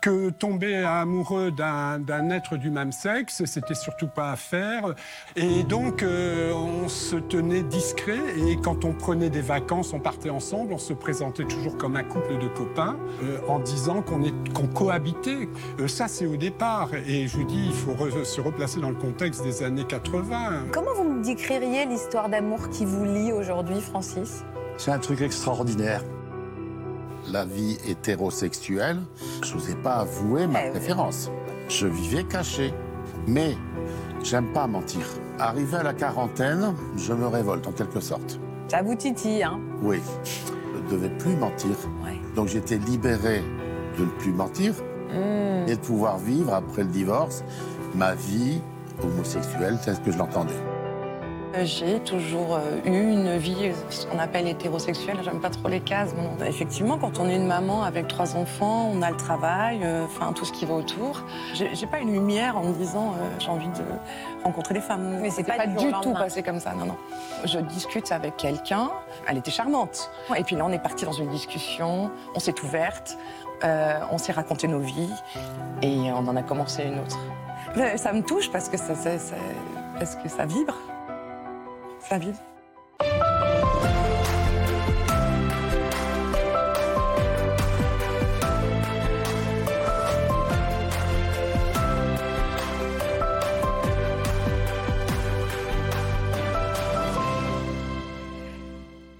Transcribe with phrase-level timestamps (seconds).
[0.00, 4.94] que tomber amoureux d'un être du même sexe, c'était surtout pas à faire.
[5.36, 8.18] Et donc, euh, on se tenait discret.
[8.36, 10.72] Et quand on prenait des vacances, on partait ensemble.
[10.72, 15.48] On se présentait toujours comme un couple de copains, euh, en disant qu'on cohabitait.
[15.80, 16.90] Euh, ça, c'est au départ.
[17.06, 20.66] Et je vous dis, il faut se replacer dans le contexte des années 80.
[20.72, 24.44] Comment vous me décririez l'histoire d'amour qui vous lie aujourd'hui, Francis?
[24.76, 26.02] C'est un truc extraordinaire
[27.30, 29.00] la vie hétérosexuelle,
[29.44, 31.30] je n'osais pas avouer ma eh préférence.
[31.68, 32.72] Je vivais caché.
[33.26, 33.56] Mais
[34.22, 35.02] j'aime pas mentir.
[35.38, 38.40] Arrivé à la quarantaine, je me révolte en quelque sorte.
[38.68, 39.60] Ça vous titille, hein?
[39.82, 40.00] Oui.
[40.24, 41.70] Je ne devais plus mentir.
[42.34, 43.42] Donc j'étais libéré
[43.98, 44.74] de ne plus mentir
[45.10, 45.68] hmm.
[45.68, 47.44] et de pouvoir vivre après le divorce
[47.94, 48.60] ma vie
[49.02, 50.54] homosexuelle telle que je l'entendais.
[51.54, 55.18] Euh, j'ai toujours euh, eu une vie, ce qu'on appelle hétérosexuelle.
[55.22, 56.10] J'aime pas trop les cases.
[56.46, 60.32] effectivement, quand on est une maman avec trois enfants, on a le travail, euh, enfin
[60.32, 61.22] tout ce qui va autour.
[61.54, 63.84] J'ai pas une lumière en me disant j'ai envie de
[64.44, 65.18] rencontrer des femmes.
[65.20, 66.74] Mais c'est pas, pas du tout passé comme ça.
[66.74, 66.96] Non, non.
[67.44, 68.90] Je discute avec quelqu'un.
[69.26, 70.10] Elle était charmante.
[70.36, 72.10] Et puis là, on est parti dans une discussion.
[72.34, 73.16] On s'est ouverte.
[73.62, 75.14] on s'est raconté nos vies
[75.82, 77.18] et on en a commencé une autre.
[77.96, 78.94] Ça me touche parce que ça,
[79.98, 80.74] parce que ça vibre
[82.10, 82.34] la ville.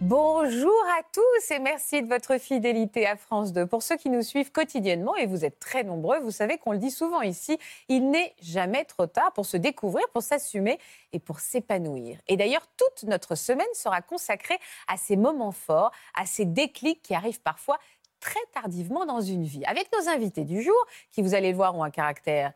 [0.01, 3.65] Bonjour à tous et merci de votre fidélité à France 2.
[3.67, 6.79] Pour ceux qui nous suivent quotidiennement, et vous êtes très nombreux, vous savez qu'on le
[6.79, 7.59] dit souvent ici,
[7.89, 10.81] il n'est jamais trop tard pour se découvrir, pour s'assumer
[11.13, 12.19] et pour s'épanouir.
[12.27, 17.15] Et d'ailleurs, toute notre semaine sera consacrée à ces moments forts, à ces déclics qui
[17.15, 17.79] arrivent parfois
[18.19, 19.65] très tardivement dans une vie.
[19.65, 22.53] Avec nos invités du jour, qui vous allez le voir ont un caractère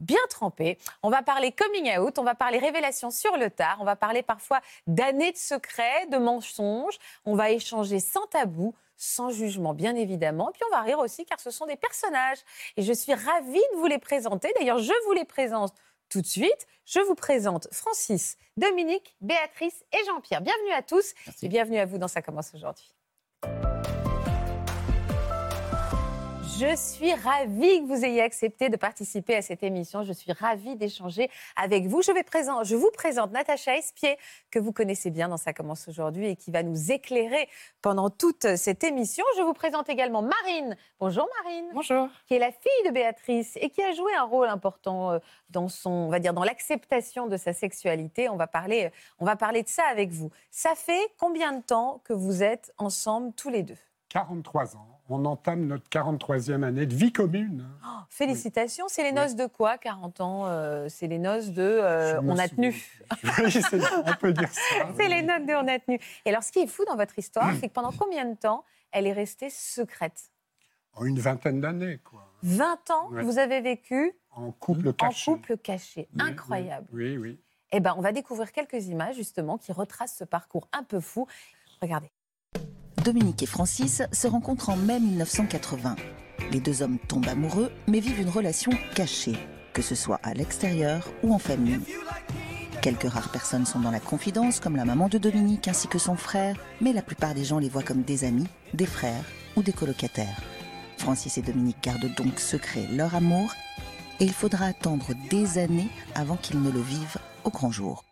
[0.00, 0.78] bien trempé.
[1.02, 4.22] On va parler coming out, on va parler révélation sur le tard, on va parler
[4.22, 6.98] parfois d'années de secrets, de mensonges.
[7.24, 10.50] On va échanger sans tabou, sans jugement, bien évidemment.
[10.50, 12.38] Et puis on va rire aussi car ce sont des personnages.
[12.76, 14.52] Et je suis ravie de vous les présenter.
[14.58, 15.74] D'ailleurs, je vous les présente
[16.08, 16.66] tout de suite.
[16.84, 20.42] Je vous présente Francis, Dominique, Béatrice et Jean-Pierre.
[20.42, 22.94] Bienvenue à tous et bienvenue à vous dans Ça commence aujourd'hui.
[26.56, 30.04] Je suis ravie que vous ayez accepté de participer à cette émission.
[30.04, 32.00] Je suis ravie d'échanger avec vous.
[32.00, 34.16] Je, vais présent, je vous présente Natacha Espier,
[34.52, 37.48] que vous connaissez bien dans Ça commence aujourd'hui et qui va nous éclairer
[37.82, 39.24] pendant toute cette émission.
[39.36, 40.76] Je vous présente également Marine.
[41.00, 41.66] Bonjour Marine.
[41.74, 42.08] Bonjour.
[42.28, 45.18] Qui est la fille de Béatrice et qui a joué un rôle important euh,
[45.50, 48.28] dans son, on va dire, dans l'acceptation de sa sexualité.
[48.28, 50.30] On va parler, on va parler de ça avec vous.
[50.52, 53.78] Ça fait combien de temps que vous êtes ensemble tous les deux?
[54.10, 57.66] 43 ans on entame notre 43e année de vie commune.
[57.84, 58.86] Oh, félicitations.
[58.88, 62.48] C'est les noces de quoi, 40 ans euh, C'est les noces de euh, on a
[62.48, 62.74] tenu.
[63.22, 63.62] oui,
[64.06, 64.60] on peut dire ça.
[64.96, 65.98] C'est les noces de on a tenu.
[66.24, 68.64] Et alors, ce qui est fou dans votre histoire, c'est que pendant combien de temps
[68.92, 70.30] elle est restée secrète?
[70.94, 72.30] En une vingtaine d'années, quoi.
[72.42, 74.12] 20 ans, vous avez vécu?
[74.30, 75.30] En couple caché.
[75.30, 76.08] En couple caché.
[76.18, 76.86] Incroyable.
[76.92, 77.40] Oui, oui.
[77.72, 81.26] Eh bien, on va découvrir quelques images, justement, qui retracent ce parcours un peu fou.
[81.82, 82.10] Regardez.
[83.04, 85.96] Dominique et Francis se rencontrent en mai 1980.
[86.50, 89.36] Les deux hommes tombent amoureux, mais vivent une relation cachée,
[89.74, 91.82] que ce soit à l'extérieur ou en famille.
[92.80, 96.16] Quelques rares personnes sont dans la confidence, comme la maman de Dominique ainsi que son
[96.16, 99.74] frère, mais la plupart des gens les voient comme des amis, des frères ou des
[99.74, 100.40] colocataires.
[100.96, 103.52] Francis et Dominique gardent donc secret leur amour,
[104.18, 108.02] et il faudra attendre des années avant qu'ils ne le vivent au grand jour.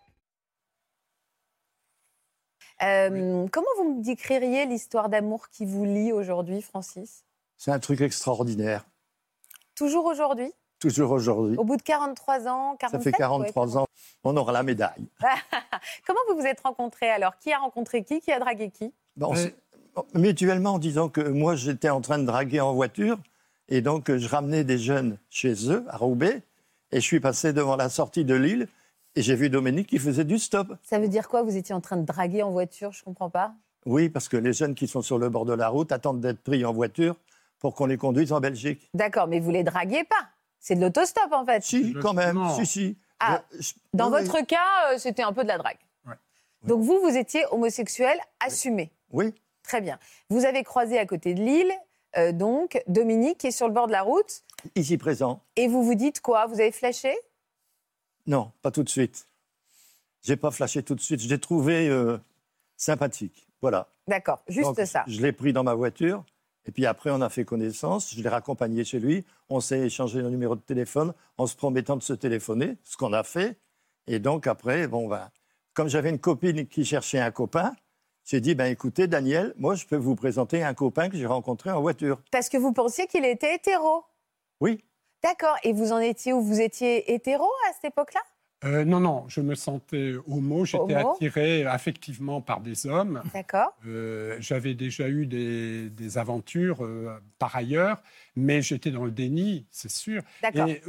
[2.82, 7.25] Euh, comment vous me décririez l'histoire d'amour qui vous lie aujourd'hui, Francis?
[7.56, 8.84] C'est un truc extraordinaire.
[9.76, 10.53] Toujours aujourd'hui?
[10.81, 11.56] Toujours aujourd'hui.
[11.56, 13.87] Au bout de 43 ans, 47, Ça fait 43 ans,
[14.25, 15.06] on aura la médaille.
[16.06, 17.38] comment vous vous êtes rencontrés alors?
[17.38, 18.20] Qui a rencontré qui?
[18.20, 18.93] Qui a dragué qui?
[19.17, 19.32] Bon,
[20.14, 23.19] Mutuellement en disant que moi j'étais en train de draguer en voiture
[23.69, 26.43] et donc je ramenais des jeunes chez eux à Roubaix
[26.90, 28.69] et je suis passé devant la sortie de l'île
[29.14, 30.75] et j'ai vu Dominique qui faisait du stop.
[30.82, 33.31] Ça veut dire quoi Vous étiez en train de draguer en voiture Je ne comprends
[33.31, 33.55] pas?
[33.85, 36.43] Oui, parce que les jeunes qui sont sur le bord de la route attendent d'être
[36.43, 37.17] pris en voiture
[37.59, 38.91] pour qu'on les conduise en Belgique.
[38.94, 40.29] D'accord, mais vous les draguez pas.
[40.61, 41.62] C'est de l'autostop en fait.
[41.62, 42.41] Si, quand même.
[42.56, 42.97] Si, si.
[43.19, 43.43] Ah,
[43.93, 45.79] dans votre cas, euh, c'était un peu de la drague.
[46.64, 48.93] Donc vous, vous étiez homosexuel assumé.
[49.11, 49.35] Oui.
[49.64, 49.99] Très bien.
[50.31, 51.73] Vous avez croisé à côté de Lille
[52.19, 54.43] euh, donc Dominique qui est sur le bord de la route.
[54.76, 55.41] Ici présent.
[55.56, 56.47] Et vous vous dites quoi?
[56.47, 57.14] Vous avez flashé?
[58.27, 59.27] Non, pas tout de suite.
[60.23, 61.21] J'ai pas flashé tout de suite.
[61.21, 62.19] Je l'ai trouvé euh,
[62.77, 63.49] sympathique.
[63.61, 63.89] Voilà.
[64.07, 65.05] D'accord, juste Donc, ça.
[65.07, 66.25] Je l'ai pris dans ma voiture.
[66.65, 68.15] Et puis après, on a fait connaissance.
[68.15, 69.25] Je l'ai raccompagné chez lui.
[69.49, 73.13] On s'est échangé nos numéros de téléphone en se promettant de se téléphoner, ce qu'on
[73.13, 73.59] a fait.
[74.07, 75.29] Et donc après, bon, ben,
[75.75, 77.73] comme j'avais une copine qui cherchait un copain,
[78.25, 81.71] j'ai dit, ben écoutez, Daniel, moi, je peux vous présenter un copain que j'ai rencontré
[81.71, 82.21] en voiture.
[82.31, 84.05] Parce que vous pensiez qu'il était hétéro.
[84.61, 84.85] Oui.
[85.23, 85.57] D'accord.
[85.63, 86.41] Et vous en étiez où?
[86.43, 88.21] Vous étiez hétéro à cette époque-là?
[88.65, 93.21] Euh, non, non, je me sentais homo, j'étais attiré affectivement par des hommes.
[93.35, 93.75] D'accord.
[93.89, 98.01] Euh, J'avais déjà eu des, des aventures euh, par ailleurs,
[98.37, 100.23] mais j'étais dans le déni, c'est sûr.
[100.43, 100.69] D'accord.
[100.69, 100.81] Et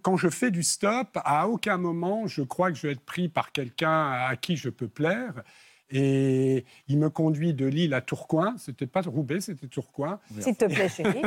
[0.00, 3.28] quand je fais du stop, à aucun moment je crois que je vais être pris
[3.28, 5.42] par quelqu'un à qui je peux plaire.
[5.90, 8.54] Et il me conduit de Lille à Tourcoing.
[8.58, 10.20] C'était pas Roubaix, c'était Tourcoing.
[10.38, 11.22] S'il te plaît, chérie.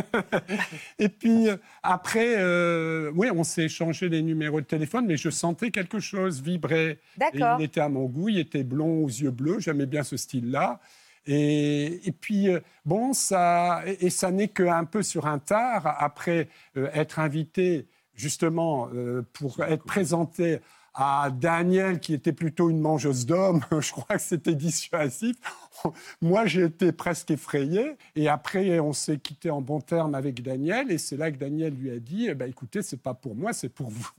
[0.99, 5.29] Et puis euh, après, euh, oui, on s'est échangé les numéros de téléphone, mais je
[5.29, 6.99] sentais quelque chose vibrer.
[7.17, 7.57] D'accord.
[7.59, 10.79] il était à mon goût, il était blond aux yeux bleus, j'aimais bien ce style-là.
[11.25, 15.95] Et, et puis, euh, bon, ça, et, et ça n'est qu'un peu sur un tard,
[15.99, 20.59] après euh, être invité justement euh, pour être présenté
[20.93, 25.35] à Daniel, qui était plutôt une mangeuse d'hommes, je crois que c'était dissuasif.
[26.21, 27.97] Moi, j'ai été presque effrayé.
[28.15, 30.91] Et après, on s'est quitté en bon terme avec Daniel.
[30.91, 33.53] Et c'est là que Daniel lui a dit eh ben, écoutez, c'est pas pour moi,
[33.53, 34.09] c'est pour vous.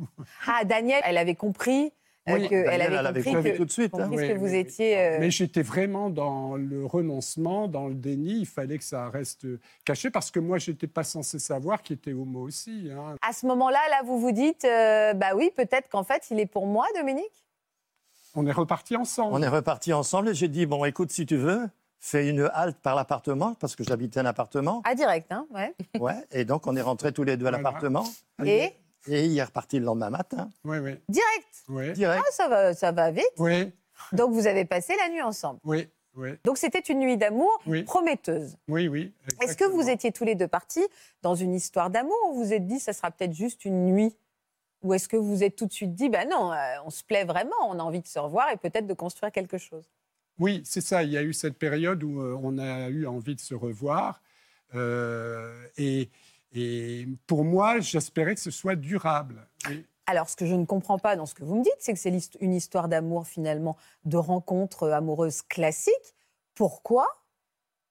[0.47, 1.93] Ah, Daniel, elle avait compris
[2.27, 4.09] Oui, que elle avait elle avait compris que, tout de suite, hein.
[4.11, 4.99] Oui, que oui, étiez.
[4.99, 8.39] euh, Mais j'étais vraiment dans le renoncement, dans le déni.
[8.41, 9.47] Il fallait que ça reste
[9.85, 12.89] caché parce que moi, j'étais pas censé savoir qu'il était homo aussi.
[12.91, 13.17] hein.
[13.21, 16.47] À ce moment-là, là, vous vous dites, euh, bah oui, peut-être qu'en fait, il est
[16.47, 17.45] pour moi, Dominique?
[18.35, 19.35] On est reparti ensemble.
[19.35, 21.69] On est reparti ensemble et j'ai dit, bon, écoute, si tu veux,
[22.01, 24.83] fais une halte par l'appartement, parce que j'habitais un appartement.
[24.85, 25.75] Ah, direct, hein, ouais.
[26.01, 27.63] Ouais, et donc on est rentrés tous les deux à Voilà.
[27.63, 28.05] l'appartement.
[28.45, 28.73] Et?
[29.07, 30.97] Et il est reparti le lendemain matin, Oui, oui.
[31.09, 31.65] direct.
[31.69, 32.25] Oui, direct.
[32.27, 33.25] Ah, ça va, ça va vite.
[33.39, 33.71] oui,
[34.13, 35.61] Donc, vous avez passé la nuit ensemble.
[35.65, 37.83] oui, oui, Donc, c'était une nuit d'amour Oui.
[37.83, 38.57] prometteuse.
[38.69, 38.89] oui.
[38.89, 39.13] oui,
[39.43, 40.87] Est-ce que vous étiez tous les deux partis
[41.23, 44.17] dans une histoire d'amour ou vous vous êtes dit, ça sera peut-être juste une nuit?
[44.83, 47.03] Ou est-ce que vous vous êtes tout de suite dit, bah non, euh, on se
[47.03, 49.85] plaît vraiment, on a envie de se revoir et peut-être de construire quelque chose?
[50.39, 51.03] Oui, c'est ça.
[51.03, 54.21] Il y a eu cette période où euh, on a eu envie de se revoir.
[54.75, 56.11] Euh, et,
[56.55, 59.49] et pour moi, j'espérais que ce soit durable.
[60.07, 61.99] Alors, ce que je ne comprends pas dans ce que vous me dites, c'est que
[61.99, 66.15] c'est une histoire d'amour finalement, de rencontre amoureuse classique.
[66.55, 67.09] Pourquoi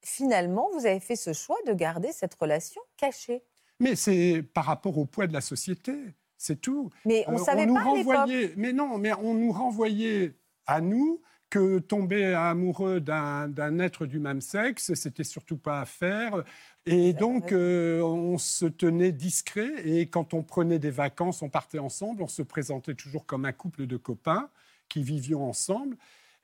[0.04, 3.44] finalement vous avez fait ce choix de garder cette relation cachée?
[3.80, 5.94] Mais c'est par rapport au poids de la société,
[6.38, 6.90] c'est tout.
[7.06, 10.36] Mais on ne Euh, savait nous pas renvoyait, mais non, mais on nous renvoyait
[10.68, 11.22] à nous
[11.54, 16.44] que tomber amoureux d'un être du même sexe, c'était surtout pas à faire.
[16.88, 19.70] Et donc, euh, on se tenait discret.
[19.86, 22.24] Et quand on prenait des vacances, on partait ensemble.
[22.24, 24.50] On se présentait toujours comme un couple de copains
[24.90, 25.96] qui vivions ensemble.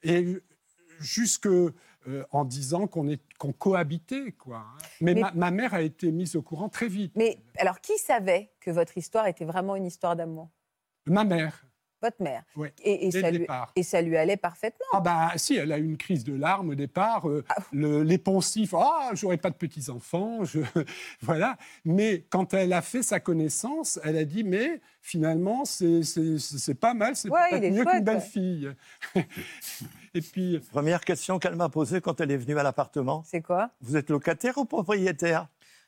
[0.04, 0.38] Et
[1.00, 1.72] jusque euh,
[2.30, 4.58] en disant qu'on cohabitait, quoi.
[4.58, 4.78] hein.
[5.02, 7.14] Mais, Mais- ma, ma mère a été mise au courant très vite.
[7.16, 10.52] Mais alors, qui savait que votre histoire était vraiment une histoire d'amour?
[11.08, 11.66] Ma mère,
[12.02, 12.44] Votre mère.
[12.56, 12.70] oui.
[12.84, 13.72] Et, et Dès ça le lui, départ.
[13.76, 14.86] et ça lui allait parfaitement.
[14.94, 17.44] Ah bah si, elle a eu une crise de larmes au départ, euh,
[17.74, 20.60] le- les poncifs, ah j'aurais pas de petits enfants, je...
[21.22, 21.58] voilà.
[21.86, 27.16] Mais quand elle a fait sa connaissance, elle a dit mais finalement c'est pas mal,
[27.16, 28.22] c'est Ouais, mieux qu'une belle ouais.
[28.22, 28.72] fille.
[30.14, 33.24] Et puis Première question qu'elle m'a posée quand elle est venue à l'appartement.
[33.26, 33.70] C'est quoi?
[33.82, 35.48] Vous êtes locataire ou propriétaire?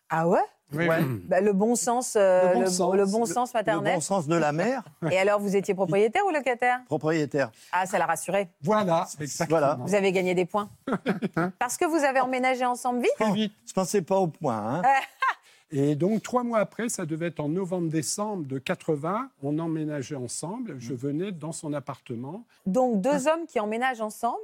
[0.09, 0.39] Ah ouais?
[0.73, 0.99] Oui, Ouais.
[1.01, 1.21] oui.
[1.25, 2.95] Bah, Le bon sens, euh, Le bon le, sens.
[2.95, 3.95] le bon sens Le maternel.
[3.95, 6.79] bon sens de la mère, Et alors, vous étiez propriétaire ou locataire?
[6.85, 7.51] Propriétaire.
[7.71, 8.49] Ah, ça l'a rassuré.
[8.61, 9.59] voilà, exactement.
[9.59, 9.77] Voilà.
[9.85, 10.69] Vous avez gagné des points.
[11.59, 13.11] Parce que vous avez emménagé ensemble vite?
[13.19, 13.53] Très vite.
[13.67, 14.79] Je pensais pas au point.
[14.79, 14.81] hein.
[15.73, 20.75] Et donc trois mois après, ça devait être en novembre-décembre de 80, on emménageait ensemble.
[20.79, 22.43] Je venais dans son appartement.
[22.65, 24.35] Donc, deux hommes qui emménagent ensemble,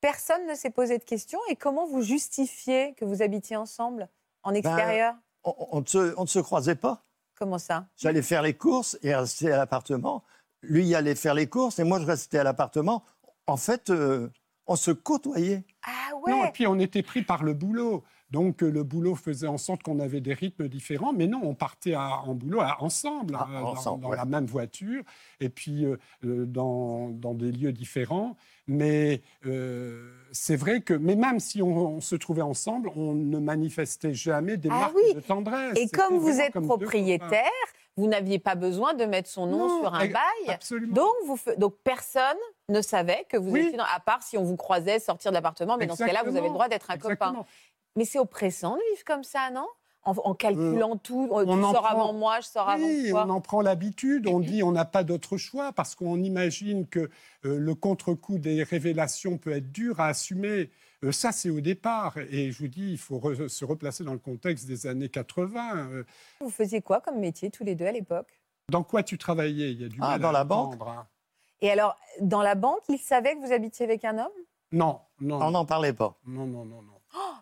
[0.00, 1.38] personne ne s'est posé de questions.
[1.48, 4.08] Et comment vous justifiez que vous habitiez ensemble
[4.42, 5.14] en extérieur?
[5.56, 7.04] On, on ne se, on ne se croisait pas.
[7.38, 7.86] Comment ça?
[7.96, 10.24] J'allais faire les courses et rester à l'appartement.
[10.62, 13.04] Lui il allait faire les courses et moi je restais à l'appartement.
[13.46, 14.28] En fait, euh,
[14.66, 15.64] on se côtoyait.
[15.86, 18.04] Ah Non, et ouais puis on était pris par le boulot.
[18.30, 21.54] Donc euh, le boulot faisait en sorte qu'on avait des rythmes différents, mais non, on
[21.54, 24.16] partait à- en boulot à- ensemble, Ah, dans- ensemble, dans, ouais.
[24.16, 25.02] la même voiture,
[25.40, 28.36] et puis euh, euh, dans, dans des lieux différents.
[28.66, 33.38] Mais euh, c'est vrai que, mais même si on, on se trouvait ensemble, on ne
[33.38, 35.14] manifestait jamais des Ah marques oui.
[35.14, 35.78] de tendresse.
[35.78, 37.44] Et comme vous êtes comme propriétaire,
[37.96, 40.48] vous n'aviez pas besoin de mettre son nom Non, sur un bail.
[40.48, 40.94] Absolument.
[40.94, 42.36] Donc, vous fe- donc personne
[42.68, 43.60] ne savait que vous Oui.
[43.60, 46.22] étiez dans, à part si on vous croisait sortir de l'appartement, mais dans ce cas-là,
[46.24, 47.44] vous avez le droit d'être un copain.
[47.98, 49.66] Mais c'est oppressant de vivre comme ça, non?
[50.04, 53.10] En, en calculant tout euh, Tu on en sors prend- avant moi, je sors Oui,
[53.10, 53.34] avant on toi.
[53.34, 54.28] en prend l'habitude.
[54.28, 58.62] On dit on n'a pas d'autre choix parce qu'on imagine que euh, le contre-coup des
[58.62, 60.70] révélations peut être dur à assumer.
[61.04, 62.16] Euh, ça, c'est au départ.
[62.30, 65.76] Et je vous dis, il faut re- se replacer dans le contexte des années 80.
[65.90, 66.04] Euh,
[66.40, 68.40] Vous faisiez quoi comme métier tous les deux à l'époque?
[68.70, 69.72] Dans quoi tu travaillais?
[69.72, 71.06] Il y a du Ah, mal dans à la banque hein.
[71.60, 74.38] Et alors, dans la banque, il savait que vous habitiez avec un homme?
[74.70, 76.16] Non, non, On n'en parlait pas.
[76.24, 76.97] non, non, non, non.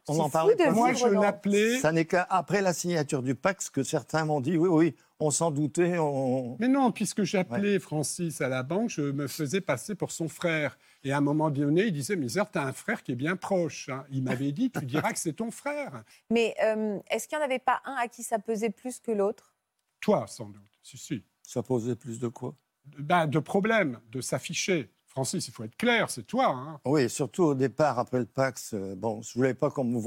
[0.09, 0.71] On en parlait pas.
[0.71, 1.79] Moi, je l'appelais.
[1.81, 5.51] Ça n'est qu'après la signature du Pax que certains m'ont dit oui, oui, on s'en
[5.51, 5.99] doutait.
[5.99, 6.57] On...
[6.61, 10.79] Mais non, puisque j'appelais Francis à la banque, je me faisais passer pour son frère.
[11.03, 13.37] Et à un moment donné, il disait, mais tu as un frère qui est bien
[13.37, 13.89] proche.
[13.89, 14.05] hein.
[14.11, 16.03] Il m'avait dit, tu diras que c'est ton frère.
[16.31, 19.13] Mais euh, est-ce qu'il n'y en avait pas un à qui ça pesait plus que
[19.13, 19.55] l'autre?
[20.01, 20.63] Toi, sans doute.
[20.83, 21.25] Si, si.
[21.43, 22.55] Ça posait plus de quoi?
[22.99, 24.91] Ben, de problèmes, de s'afficher.
[25.17, 26.49] Francis, il faut être clair, c'est toi.
[26.49, 26.79] hein.
[26.85, 29.99] Oui, surtout au départ, après le Pax, euh, bon, je voulais pas qu'on me,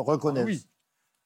[0.00, 0.42] reconnaisse.
[0.42, 0.66] Ah oui.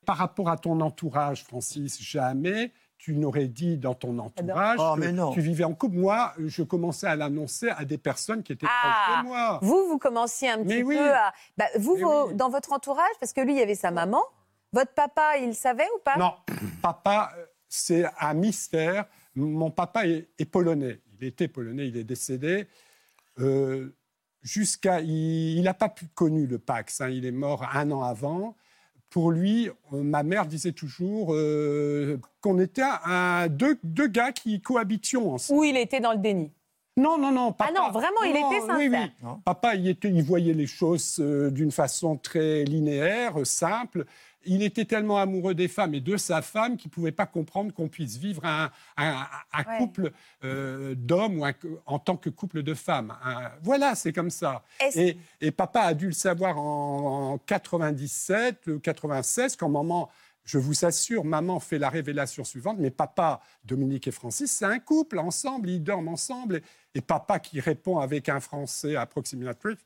[0.05, 5.01] Par rapport à ton entourage, Francis, jamais tu n'aurais dit dans ton entourage Oh, que
[5.01, 5.33] mais non.
[5.33, 5.97] tu vivais en couple.
[5.97, 8.83] Moi, je commençais à l'annoncer à des personnes qui étaient Ah.
[9.07, 9.59] proches de moi.
[9.63, 10.97] Vous, vous commenciez un Mais petit oui.
[10.99, 11.33] peu à...
[11.57, 12.35] Bah, vous, Mais vos- oui.
[12.35, 14.23] dans votre entourage, parce que lui, il y avait sa maman.
[14.75, 16.19] Votre papa, il savait ou pas?
[16.19, 16.35] Non,
[16.83, 19.07] papa, euh, c'est un mystère.
[19.35, 21.01] Mon papa est, est polonais.
[21.23, 22.67] Il était polonais, il est décédé.
[23.39, 23.95] Euh,
[24.43, 27.01] Jusqu'à, il n'a pas pu connu le Pax.
[27.01, 27.11] hein.
[27.11, 28.57] il est mort un an avant.
[29.09, 34.61] Pour lui, euh, ma mère disait toujours euh, qu'on était un, deux, deux gars qui
[34.61, 35.61] cohabitions ensemble.
[35.61, 36.51] Ou il était dans le déni
[36.97, 37.53] Non, non, non.
[37.53, 39.01] Papa, Ah non, vraiment, il Non, était oui, sincère.
[39.05, 39.13] oui.
[39.23, 39.41] Non.
[39.45, 44.07] Papa, il, était, il voyait les choses euh, d'une façon très linéaire, euh, simple.
[44.45, 47.73] Il était tellement amoureux des femmes et de sa femme qu'il ne pouvait pas comprendre
[47.73, 49.79] qu'on puisse vivre un, un- un Ouais.
[49.79, 50.11] couple
[50.45, 51.53] euh, d'hommes ou un-
[51.87, 53.15] en tant que couple de femmes.
[53.25, 54.63] Un- voilà, c'est comme ça.
[54.95, 60.09] Et, et papa a dû le savoir en, en 97, euh, 96, quand maman,
[60.45, 64.81] je vous assure, maman fait la révélation suivante, mais papa, Dominique et Francis, c'est un
[64.81, 66.57] couple ensemble, ils dorment ensemble.
[66.57, 66.63] Et,
[66.97, 69.79] et papa qui répond avec un français approximatif,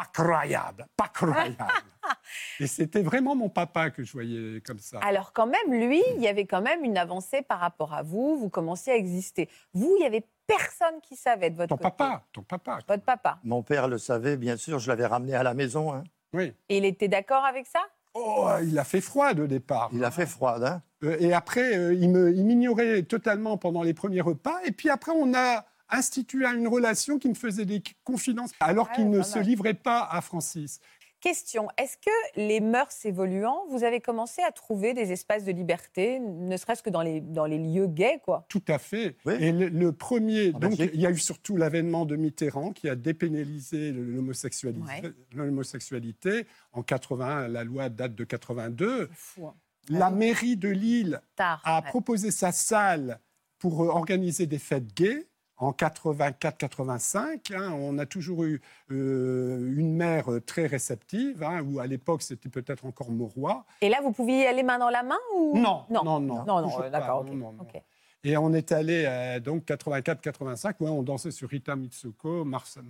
[0.00, 1.56] pas croyable, pas croyable.
[2.60, 4.98] et c'était vraiment mon papa que je voyais comme ça.
[5.02, 8.36] Alors quand même, lui, il y avait quand même une avancée par rapport à vous.
[8.38, 9.48] Vous commenciez à exister.
[9.74, 11.90] Vous, il y avait personne qui savait de votre Ton côté.
[11.96, 12.78] papa, ton papa.
[12.88, 13.38] Votre papa.
[13.44, 15.92] Mon père le savait, bien sûr, je l'avais ramené à la maison.
[15.92, 16.04] hein.
[16.32, 16.52] Oui.
[16.68, 17.80] Et il était d'accord avec ça?
[18.14, 19.90] Oh, il a fait froid de départ.
[19.92, 20.56] Il a fait froid.
[20.64, 20.82] Hein.
[21.04, 24.58] Euh, Et après, euh, il me- il m'ignorait totalement pendant les premiers repas.
[24.64, 28.94] Et puis après, on a institué une relation qui me faisait des confidences, alors Ah
[28.96, 30.80] qu'il ne se livrait pas à Francis.
[31.20, 36.20] Question, est-ce que les mœurs évoluant, vous avez commencé à trouver des espaces de liberté,
[36.20, 38.46] ne serait-ce que dans les, dans les lieux gays, quoi?
[38.48, 39.16] Tout à fait.
[39.24, 39.34] Oui.
[39.40, 40.90] Et le, le premier, En donc Belgique.
[40.94, 46.30] il y a eu surtout l'avènement de Mitterrand qui a dépénalisé l'homosexualité.
[46.30, 46.46] Ouais.
[46.72, 49.08] En 80, la loi date de 82.
[49.10, 49.46] C'est fou.
[49.48, 49.54] hein.
[49.88, 51.60] La mairie de Lille Tard.
[51.64, 51.88] a ouais.
[51.88, 53.18] proposé sa salle
[53.58, 55.26] pour euh, organiser des fêtes gays
[55.58, 57.54] en 84-85.
[57.54, 57.72] hein.
[57.72, 58.60] on a toujours eu
[58.90, 63.64] euh, une maire euh, très réceptive, hein, où à l'époque c'était peut-être encore Mauroy.
[63.80, 65.58] Et là, vous pouviez y aller main dans la main ou?
[65.58, 67.62] Non, non, non, non, non, non, euh, d'accord, non, ok, non, non.
[67.62, 67.82] ok.
[68.24, 72.80] Et on est allé euh, donc 84-85, ouais, on dansait sur Rita Mitsuko, Marsa,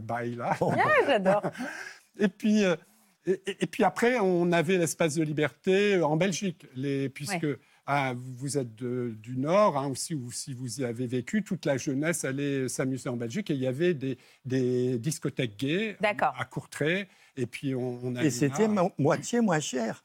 [0.00, 0.56] Baila.
[0.60, 0.76] Ah,
[1.06, 1.42] j'adore.
[2.18, 2.76] Et puis, euh,
[3.26, 7.46] et, et- puis après, on avait l'espace de liberté en Belgique, les, puisque
[7.86, 11.64] ah, vous- êtes de- du Nord, hein, aussi, ou si vous y avez vécu, toute
[11.66, 16.34] la jeunesse allait s'amuser en Belgique et il y avait des, des discothèques gays D'accord.
[16.38, 17.08] à Courtrai.
[17.36, 20.04] Et puis on, on Et c'était mo- moitié moins cher.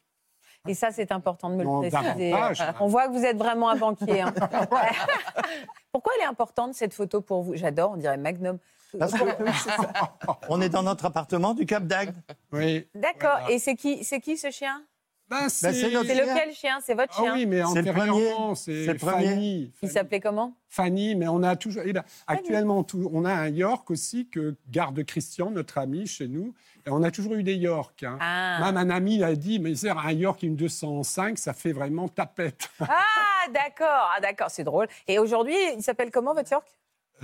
[0.67, 2.33] Et ça, c'est important de me Non, le préciser.
[2.81, 4.21] On voit que vous êtes vraiment un banquier.
[4.21, 4.33] hein.
[5.91, 7.55] Pourquoi elle est importante, cette photo, pour vous?
[7.55, 8.57] J'adore, on dirait Magnum.
[8.97, 9.17] Parce que
[10.49, 12.15] on est dans notre appartement du Cap d'Agde.
[12.51, 12.87] Oui.
[12.95, 13.37] D'accord.
[13.41, 13.51] Voilà.
[13.51, 14.83] Et c'est qui, c'est qui ce chien?
[15.29, 18.55] Ben, c'est notre C'est lequel chien C'est votre Ah chien oui, mais antérieurement, premier.
[18.55, 18.97] c'est.
[18.97, 19.73] Fanny.
[19.81, 21.83] Il s'appelait comment Fanny, mais on a toujours.
[21.85, 26.53] là, actuellement, tout- on a un York aussi que garde Christian, notre ami chez nous.
[26.85, 28.03] Et on a toujours eu des Yorks.
[28.03, 28.17] hein.
[28.21, 31.73] Ah, Même un ami a dit, mais c'est un York et une 205, ça fait
[31.73, 32.69] vraiment tapette.
[32.79, 34.09] Ah, d'accord.
[34.15, 34.87] Ah, d'accord, c'est drôle.
[35.07, 36.65] Et aujourd'hui, il s'appelle comment, votre York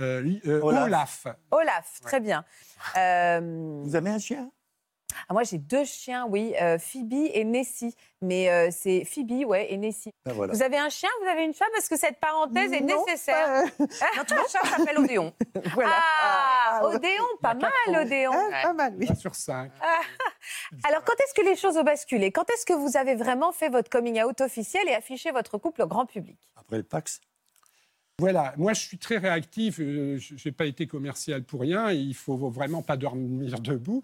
[0.00, 0.84] Euh, euh, Olaf.
[0.86, 1.26] Olaf.
[1.50, 2.44] Olaf, très bien.
[2.98, 4.50] Euh, Vous avez un chien?
[5.28, 7.94] Ah, moi, j'ai deux chiens, oui, euh, Phoebe et Nessie.
[8.22, 10.10] Mais euh, c'est Phoebe, ouais, et Nessie.
[10.24, 10.52] Ben voilà.
[10.52, 11.68] Vous avez un chien, vous avez une femme?
[11.74, 13.64] Parce que cette parenthèse est Non, nécessaire?
[14.16, 15.32] Notre chat s'appelle Odéon.
[15.74, 15.90] voilà.
[15.94, 16.86] Ah, Ah.
[16.86, 17.70] Odéon, pas mal,
[18.02, 18.32] Odéon.
[18.52, 19.08] Ah, Pas mal, oui.
[19.16, 19.70] Sur cinq.
[20.84, 22.32] Alors, quand est-ce que les choses ont basculé?
[22.32, 25.82] Quand est-ce que vous avez vraiment fait votre coming out officiel et affiché votre couple
[25.82, 26.38] au grand public?
[26.56, 27.20] Après le Pax?
[28.20, 32.14] Voilà, moi je suis très réactif, euh, je n'ai pas été commercial pour rien, il
[32.14, 34.02] faut vraiment pas dormir debout.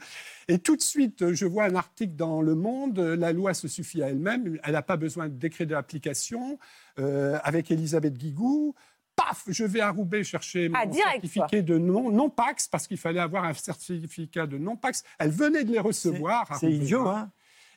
[0.48, 4.02] Et tout de suite, je vois un article dans Le Monde, la loi se suffit
[4.02, 6.58] à elle-même, elle n'a pas besoin de décret d'application,
[6.98, 8.74] euh, avec Elisabeth Guigou.
[9.14, 12.88] Paf, je vais à Roubaix chercher mon Ah, direct, certificat de non, non Pax, parce
[12.88, 15.04] qu'il fallait avoir un certificat de non Pax.
[15.20, 16.58] Elle venait de les recevoir.
[16.58, 17.30] C'est idiot, hein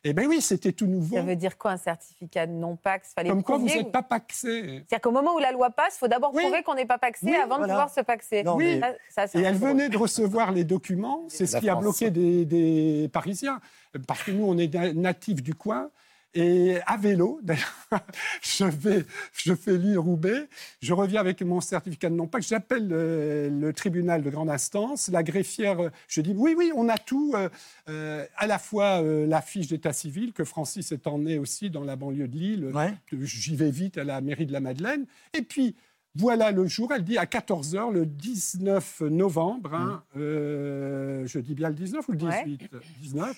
[0.05, 1.15] Eh bien oui, c'était tout nouveau.
[1.15, 3.13] Ça veut dire quoi un certificat de non-pax?
[3.25, 4.83] Comme quoi vous n'êtes pas paxé.
[4.87, 6.43] C'est-à-dire qu'au moment où la loi passe, il faut d'abord Oui.
[6.43, 8.43] prouver qu'on n'est pas paxé Oui, avant de pouvoir se paxer.
[8.43, 8.79] Non, Oui.
[8.81, 12.11] Ça, ça, c'est Et elle venait de recevoir les documents, c'est ce qui a bloqué
[12.11, 13.61] des, des Parisiens,
[14.07, 15.89] parce que nous, on est na- natifs du coin.
[16.35, 17.73] Et à vélo, d'ailleurs,
[18.41, 20.47] je, vais, je fais l'île Roubaix,
[20.81, 25.21] je reviens avec mon certificat de non-pax, j'appelle euh, le tribunal de grande instance, la
[25.21, 27.35] greffière, euh, je dis oui, oui, on a tout,
[27.89, 31.83] euh, à la fois euh, la fiche d'état civil, que Francis est emmené aussi dans
[31.83, 32.93] la banlieue de Lille, Ouais.
[33.21, 35.05] j'y vais vite à la mairie de la Madeleine.
[35.37, 35.75] Et puis,
[36.15, 41.69] voilà le jour, elle dit à 14h, le 19 novembre, hein, euh, je dis bien
[41.69, 42.43] le 19 ou le Ouais.
[42.45, 42.69] 18
[43.01, 43.35] 19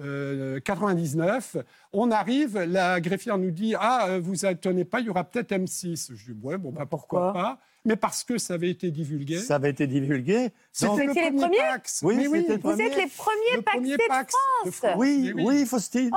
[0.00, 1.56] euh, 99,
[1.92, 5.52] on arrive, la greffière nous dit Ah, euh, vous attendez pas, il y aura peut-être
[5.52, 6.12] M6.
[6.14, 7.58] Je dis Ouais, bon, bah, pourquoi, pourquoi pas?
[7.86, 9.38] Mais parce que ça avait été divulgué.
[9.38, 10.50] Ça avait été divulgué.
[10.70, 12.00] C'était le Vous étiez les premier premiers Pax.
[12.02, 14.34] Oui, Vous êtes les premiers le premier de Pax
[14.66, 14.94] de France.
[14.98, 16.10] Oui, Mais oui, Faustine.
[16.10, 16.16] Là,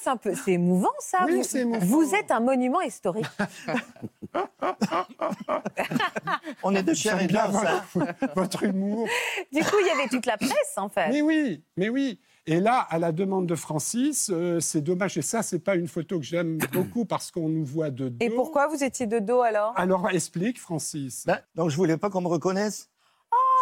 [0.00, 1.18] c'est un peu, c'est émouvant ça.
[1.26, 1.84] Oui, vous, c'est émouvant.
[1.84, 3.26] vous êtes un monument historique.
[6.62, 7.48] On est de chair et hein.
[7.48, 9.06] votre, votre humour.
[9.52, 11.10] Du coup, il y avait toute la presse en fait.
[11.10, 12.18] Mais oui, mais oui.
[12.46, 15.16] Et là, à la demande de Francis, euh, c'est dommage.
[15.16, 18.16] Et ça, c'est pas une photo que j'aime beaucoup parce qu'on nous voit de dos.
[18.20, 19.72] Et pourquoi vous étiez de dos alors?
[19.76, 21.24] Alors, explique, Francis.
[21.26, 22.90] Ben, donc je voulais pas qu'on me reconnaisse.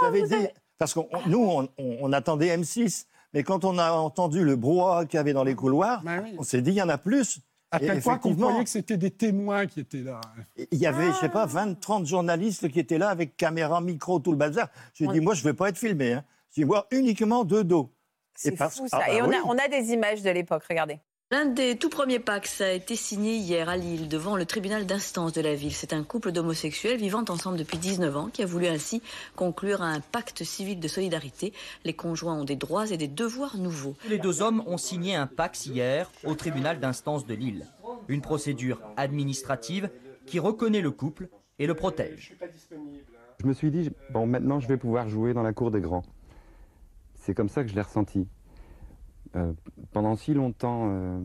[0.02, 0.48] J'avais dit
[0.78, 5.06] parce que nous on, on- on attendait M6, mais quand on a entendu le brouhaha
[5.06, 6.34] qu'il y avait dans les couloirs, Ben oui.
[6.38, 7.38] on s'est dit il y en a plus.
[7.70, 10.20] À Et tel point qu'on croyait que c'était des témoins qui étaient là.
[10.72, 14.18] il y avait je sais pas 20 30 journalistes qui étaient là avec caméra, micro,
[14.18, 14.68] tout le bazar.
[14.92, 16.24] J'ai dit moi je veux pas être filmé hein.
[16.54, 17.90] J'ai dit moi uniquement de dos.
[18.34, 18.98] C'est fou ça.
[19.00, 19.36] ah bah Et on, oui.
[19.36, 20.98] a, on a des images de l'époque, regardez.
[21.30, 25.32] L'un des tout premiers Pax a été signé hier à Lille devant le tribunal d'instance
[25.32, 25.72] de la ville.
[25.72, 29.00] C'est un couple d'homosexuels vivant ensemble depuis 19 ans qui a voulu ainsi
[29.34, 31.54] conclure un pacte civil de solidarité.
[31.84, 33.94] Les conjoints ont des droits et des devoirs nouveaux.
[34.10, 37.66] Les deux hommes ont signé un Pax hier au tribunal d'instance de Lille.
[38.08, 39.88] Une procédure administrative
[40.26, 42.34] qui reconnaît le couple et le protège.
[43.40, 46.02] Je me suis dit, bon, maintenant je vais pouvoir jouer dans la cour des grands.
[47.22, 48.26] C'est comme ça que je l'ai ressenti.
[49.36, 49.52] Euh,
[49.92, 51.20] pendant si longtemps, euh,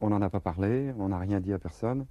[0.00, 2.06] on n'en a pas parlé, on n'a rien dit à personne.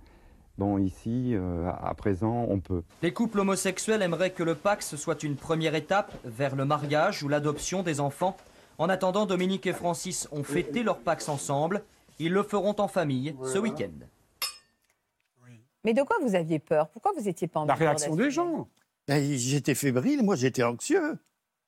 [0.57, 2.81] Bon, ici, euh, à présent, on peut.
[3.03, 7.27] Les couples homosexuels aimeraient que le Pax soit une première étape vers le mariage ou
[7.27, 8.35] l'adoption des enfants.
[8.79, 11.83] En attendant, Dominique et Francis ont fêté leur Pax ensemble.
[12.17, 14.07] Ils le feront en famille ce week-end.
[15.83, 16.89] Mais de quoi vous aviez peur?
[16.89, 18.67] Pourquoi vous n'étiez pas en La réaction des gens.
[19.07, 21.19] Ben, j'étais fébrile, moi j'étais anxieux.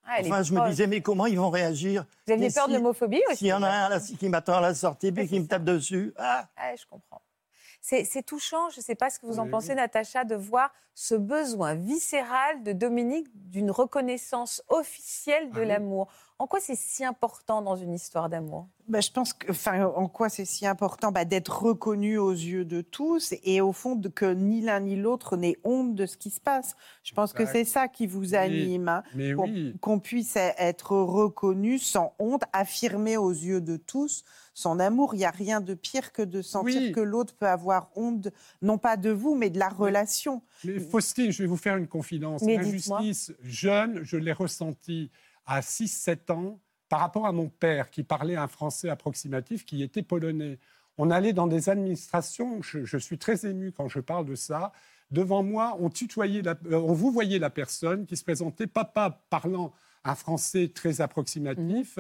[0.06, 2.78] Ah, Enfin je me disais mais comment ils vont réagir Vous aviez peur de si-
[2.78, 5.28] l'homophobie aussi S'il y en a un à la- qui m'attend à la sortie puis
[5.28, 7.22] qui me tape dessus, ah Ouais, je comprends.
[7.82, 9.76] C'est c'est touchant, je ne sais pas ce que vous en pensez, oui.
[9.76, 15.68] Natacha, de voir ce besoin viscéral de Dominique d'une reconnaissance officielle de Ah oui.
[16.42, 18.70] En quoi c'est si important dans une histoire d'amour?
[18.88, 21.12] Bah, je pense que, enfin, en quoi c'est si important?
[21.12, 24.96] Bah, d'être reconnu aux yeux de tous et au fond de, que ni l'un ni
[24.96, 26.78] l'autre n'ait honte de ce qui se passe.
[27.04, 27.54] Je pense que Exact.
[27.58, 29.76] c'est ça qui vous anime, hein, Mais qu'on oui.
[29.82, 34.24] qu'on puisse e- être reconnu sans honte, affirmer aux yeux de tous
[34.54, 35.16] son amour.
[35.16, 36.92] Il n'y a rien de pire que de sentir Oui.
[36.94, 38.30] que l'autre peut avoir honte,
[38.62, 40.42] non pas de vous, mais de la relation.
[40.64, 42.44] Mais Faustine, je vais vous faire une confidence.
[42.44, 43.02] Mais dites-moi.
[43.02, 45.12] L'injustice jeune, je l'ai ressentie
[45.50, 50.04] à 6-7 ans par rapport à mon père qui parlait un français approximatif qui était
[50.04, 50.60] polonais.
[50.98, 54.72] On allait dans des administrations, je, je suis très ému quand je parle de ça.
[55.12, 59.24] Devant moi, on tutoyait, la- euh, on vous voyait la personne qui se présentait, papa
[59.30, 62.00] parlant un français très approximatif,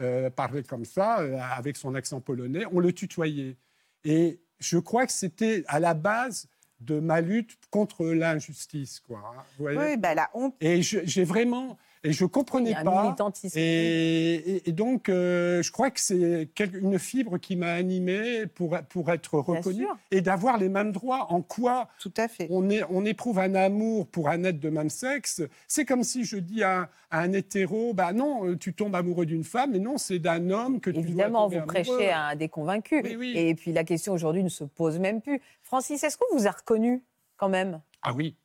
[0.00, 3.56] euh, parlait comme ça, euh, avec son accent polonais, on le tutoyait.
[4.04, 6.48] Et je crois que c'était à la base
[6.80, 9.18] de ma lutte contre l'injustice, quoi.
[9.18, 9.78] hein, vous voyez?
[9.78, 10.54] Oui, bah, la honte.
[10.60, 13.02] et j'ai vraiment, et je Il y comprenais un pas.
[13.04, 13.58] militantisme.
[13.58, 18.76] Et, et- et donc, euh, je crois que c'est une fibre qui m'a animé pour,
[18.88, 19.96] pour être Bien reconnu sûr.
[20.10, 21.32] et d'avoir les mêmes droits.
[21.32, 22.46] En quoi Tout à fait.
[22.50, 26.24] on, est, on éprouve un amour pour un être de même sexe C'est comme si
[26.24, 29.70] je dis à, un- à un hétéro, bah non, euh, tu tombes amoureux d'une femme,
[29.72, 32.08] mais non, c'est d'un homme que tu dois Évidemment, vous prêchez amoureux.
[32.10, 33.02] à un des convaincus.
[33.04, 33.32] Oui, oui.
[33.36, 35.40] Et puis la question aujourd'hui ne se pose même plus.
[35.62, 37.02] Francis, est-ce qu'on vous a reconnu
[37.36, 37.80] quand même?
[38.02, 38.36] Ah oui.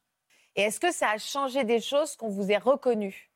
[0.56, 3.29] Et est-ce que ça a changé des choses qu'on vous ait reconnu?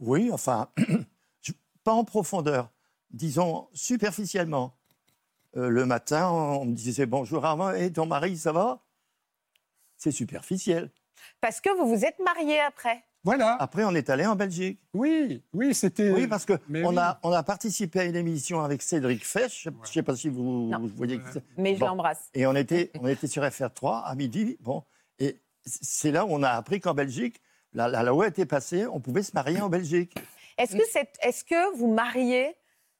[0.00, 0.68] Oui, enfin,
[1.84, 2.70] pas en profondeur,
[3.10, 4.74] disons superficiellement.
[5.56, 8.84] Euh, le matin, on me disait bonjour Armand, et ton mari, ça va?
[9.96, 10.90] C'est superficiel.
[11.40, 13.02] Parce que vous vous êtes marié après.
[13.24, 13.56] Voilà.
[13.60, 14.80] Après, on est allé en Belgique.
[14.94, 16.10] Oui, oui, c'était.
[16.12, 16.98] Oui, parce que Mais on, oui.
[16.98, 19.64] a, on a participé à une émission avec Cédric Fesch.
[19.64, 21.20] Je ne sais pas si vous, voyez.
[21.56, 22.28] Mais je l'embrasse.
[22.34, 24.56] Et on était, on était sur FR3 à midi.
[24.60, 24.84] Bon,
[25.18, 27.40] et c'est là où on a appris qu'en Belgique,
[27.72, 30.14] la, la loi était passée, on pouvait se marier en Belgique.
[30.56, 32.56] Est-ce que, vous marier,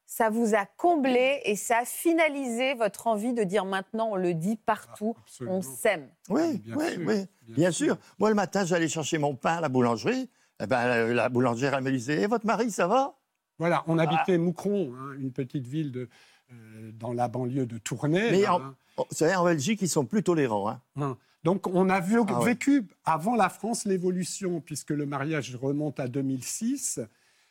[0.07, 4.35] ça vous a comblé et ça a finalisé votre envie de dire maintenant, on le
[4.35, 6.09] dit partout, Ah, on s'aime?
[6.29, 7.87] Oui, Bien oui, sûr, oui, bien bien, sûr.
[7.87, 7.99] sûr.
[8.19, 10.31] Moi, le matin, j'allais chercher mon pain à la boulangerie.
[10.61, 13.19] Eh ben, la, la boulangère, elle me disait, Eh, votre mari, ça va?
[13.59, 14.03] Voilà, on Ah.
[14.05, 16.09] habitait Moucron, hein, une petite ville de,
[16.53, 18.31] euh, dans la banlieue de Tournai.
[18.31, 18.77] Mais là, en, hein.
[18.97, 20.69] oh, vous savez, en Belgique, ils sont plus tolérants.
[20.97, 21.17] hein.
[21.49, 22.45] Donc, on a vu, Ah ouais.
[22.45, 27.01] vécu avant la France l'évolution, puisque le mariage remonte à 2006.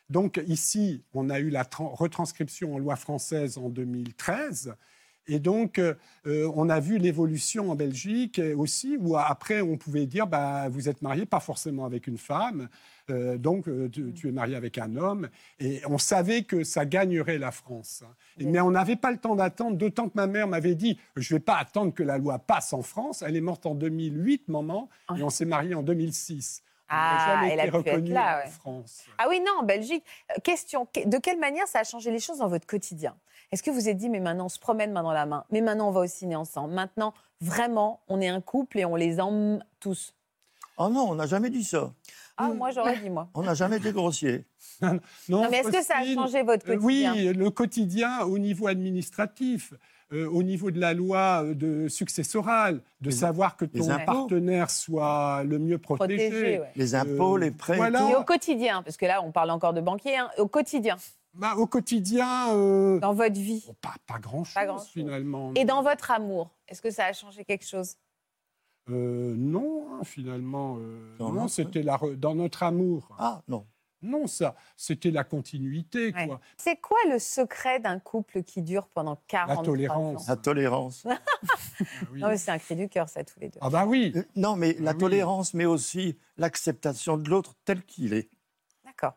[0.08, 4.76] Donc, ici, on a eu la tran- retranscription en loi française en 2013.
[5.30, 5.94] Et donc, euh,
[6.26, 10.68] euh, on a vu l'évolution en Belgique euh, aussi, où après, on pouvait dire bah,
[10.70, 12.68] vous êtes marié, pas forcément avec une femme,
[13.10, 15.28] euh, donc euh, tu, tu es marié avec un homme.
[15.60, 18.02] Et on savait que ça gagnerait la France.
[18.38, 21.34] Et- Mais on n'avait pas le temps d'attendre, d'autant que ma mère m'avait dit je
[21.34, 23.22] ne vais pas attendre que la loi passe en France.
[23.26, 26.62] Elle est morte en 2008, maman, et on s'est marié en 2006.
[26.90, 28.50] On n'a Ah, jamais elle a été pu être là, en ouais.
[28.50, 29.04] France.
[29.18, 30.02] Ah oui, non, en Belgique.
[30.42, 33.14] Question, que- de quelle manière ça a changé les choses dans votre quotidien?
[33.50, 35.44] Est-ce que vous vous êtes dit, mais maintenant on se promène main dans la main,
[35.50, 38.96] mais maintenant on va au ciné ensemble, maintenant vraiment on est un couple et on
[38.96, 40.12] les aime tous
[40.76, 41.92] Oh non, on n'a jamais dit ça.
[42.36, 43.28] Ah, moi j'aurais dit, moi.
[43.34, 44.44] On n'a jamais été grossier.
[44.80, 48.38] Non, Non, mais est-ce que ça a changé votre euh, quotidien Oui, le quotidien au
[48.38, 49.74] niveau administratif,
[50.12, 54.04] euh, au niveau de la loi euh, de successorale, de savoir que ton impôts.
[54.04, 56.28] partenaire soit le mieux protégé.
[56.30, 56.70] Protégé, ouais.
[56.76, 58.08] Les impôts, Euh, les prêts, voilà.
[58.08, 60.96] Et au quotidien, parce que là on parle encore de banquier, hein, au quotidien,
[61.34, 65.52] Bah, au quotidien, euh, dans votre vie oh, pas, pas grand-chose finalement.
[65.54, 67.96] et dans votre amour, est-ce que ça a changé quelque chose?
[68.90, 73.14] Euh, non, hein, finalement, euh, Non, c'était la re- dans notre amour.
[73.18, 73.66] Ah, non.
[74.00, 76.26] Non, ça, c'était la continuité, Ouais.
[76.28, 76.40] quoi.
[76.56, 80.28] C'est quoi le secret d'un couple qui dure pendant 40 ans tolérance.
[80.28, 81.04] La tolérance.
[81.06, 81.18] Ah
[82.12, 82.20] oui.
[82.20, 83.58] Non, mais c'est un cri du cœur, ça, tous les deux.
[83.60, 84.12] Ah bah oui.
[84.16, 85.00] Euh, Non, mais la Ah oui.
[85.00, 88.30] tolérance, mais aussi l'acceptation de l'autre tel qu'il est.
[88.84, 89.14] D'accord.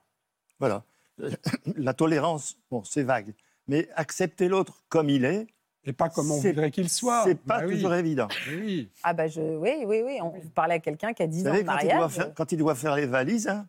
[0.59, 0.83] Voilà.
[1.21, 1.29] Euh,
[1.75, 3.33] La tolérance, bon, c'est vague.
[3.67, 5.47] Mais accepter l'autre comme il est,
[5.83, 7.23] Et pas comme on C'est- voudrait qu'il soit.
[7.25, 7.75] c'est pas Bah oui.
[7.75, 8.27] toujours évident.
[8.49, 8.89] Oui.
[9.03, 10.19] Ah bah je, oui, oui, oui.
[10.21, 11.97] On parlait à quelqu'un qui a 10 Vous ans de savez, quand il, mariage.
[11.99, 13.67] doit faire, quand il doit faire les valises, hein,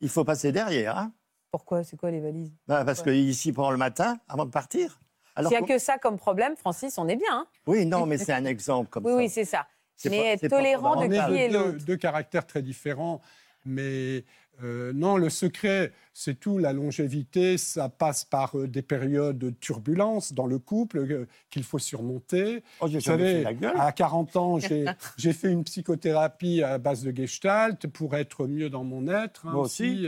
[0.00, 0.96] il faut passer derrière.
[0.98, 1.12] hein.
[1.50, 2.52] Pourquoi C'est quoi les valises?
[2.68, 5.00] Ben, parce qu'il s'y prend le matin avant de partir.
[5.34, 7.26] Alors S'il n'y a que ça comme problème, Francis, on est bien.
[7.32, 9.16] hein Oui, non, mais c'est un exemple comme oui, ça.
[9.18, 9.66] oui, c'est ça.
[9.96, 11.84] C'est Mais pas- être tolérant de qui est l'autre?
[11.84, 13.20] deux caractères très différents,
[13.64, 14.24] mais
[14.62, 16.58] euh, non, le secret, c'est tout.
[16.58, 21.62] La longévité, ça passe par euh, des périodes de turbulence dans le couple euh, qu'il
[21.64, 22.62] faut surmonter.
[22.80, 24.58] Oh, Vous savez, à 40 ans,
[25.18, 29.46] j'ai fait une psychothérapie à base de gestalt pour être mieux dans mon être.
[29.46, 30.06] hein, Moi aussi.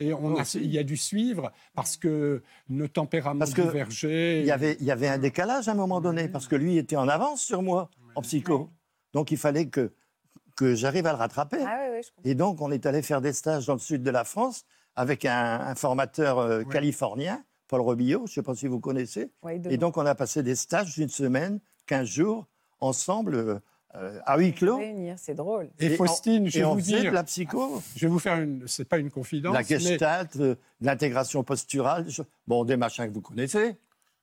[0.00, 4.40] Et on a, il y a dû suivre parce que nos tempéraments Parce que divergeaient.
[4.42, 6.76] Il y, avait, il y avait un décalage à un moment donné, parce que lui
[6.78, 8.70] était en avance sur moi, en psycho.
[9.12, 9.92] Donc il fallait que,
[10.58, 11.58] que j'arrive à le rattraper.
[11.64, 12.28] Ah oui, oui, je comprends.
[12.30, 14.64] Et donc on est allé faire des stages dans le sud de la France
[14.96, 16.64] avec un, un formateur euh, Ouais.
[16.72, 19.30] californien, Paul Robillot, je ne sais pas si vous connaissez.
[19.70, 22.46] Et donc on a passé des stages d'une semaine, 15 jours,
[22.80, 23.58] ensemble, euh,
[23.94, 24.80] euh, à huis clos.
[25.16, 25.70] C'est drôle.
[25.78, 28.38] Et Et Faustine, on- je vais vous dire, de la psycho, je vais vous faire
[28.40, 32.06] une, c'est pas une confidence, de la mais- gestalt, euh, l'intégration posturale,
[32.48, 33.76] bon, des machins que vous connaissez.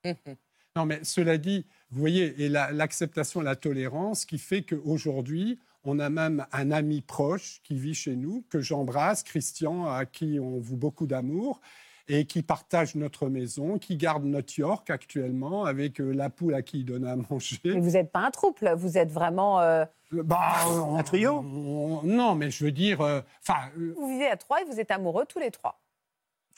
[0.78, 6.00] Non, mais cela dit, vous voyez, et la- l'acceptation, la tolérance qui fait qu'aujourd'hui, on
[6.00, 10.60] a même un ami proche qui vit chez nous, que j'embrasse, Christian, à qui on
[10.60, 11.62] voue beaucoup d'amour,
[12.08, 16.62] et qui partage notre maison, qui garde notre York actuellement, avec euh, la poule à
[16.62, 17.58] qui il donne à Mais manger.
[17.80, 19.60] vous n'êtes pas un trouble, vous êtes vraiment.
[19.62, 24.08] euh, Bah, on- Un trio on- Non, mais je veux dire, euh, enfin, euh, vous
[24.08, 25.82] vivez à trois et vous êtes amoureux tous les trois.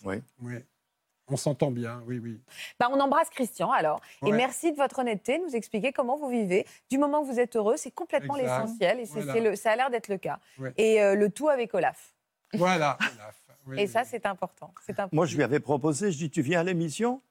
[0.04, 0.16] Oui.
[0.42, 0.66] ouais,
[1.30, 2.40] on s'entend bien, oui, oui.
[2.80, 4.00] Bah, on embrasse Christian alors.
[4.26, 6.66] Et merci de votre honnêteté, de nous expliquer comment vous vivez.
[6.90, 9.40] Du moment que vous êtes heureux, c'est complètement l'essentiel et Voilà.
[9.40, 10.40] le, ça a l'air d'être le cas.
[10.58, 10.74] Ouais.
[10.78, 12.14] Et euh, le tout avec Olaf.
[12.54, 12.98] Voilà.
[13.16, 13.36] Olaf,
[13.68, 13.88] oui, Et oui.
[13.88, 14.74] ça, c'est important.
[14.86, 15.16] c'est important.
[15.16, 17.22] Moi, je lui avais proposé, je dis, tu viens à l'émission?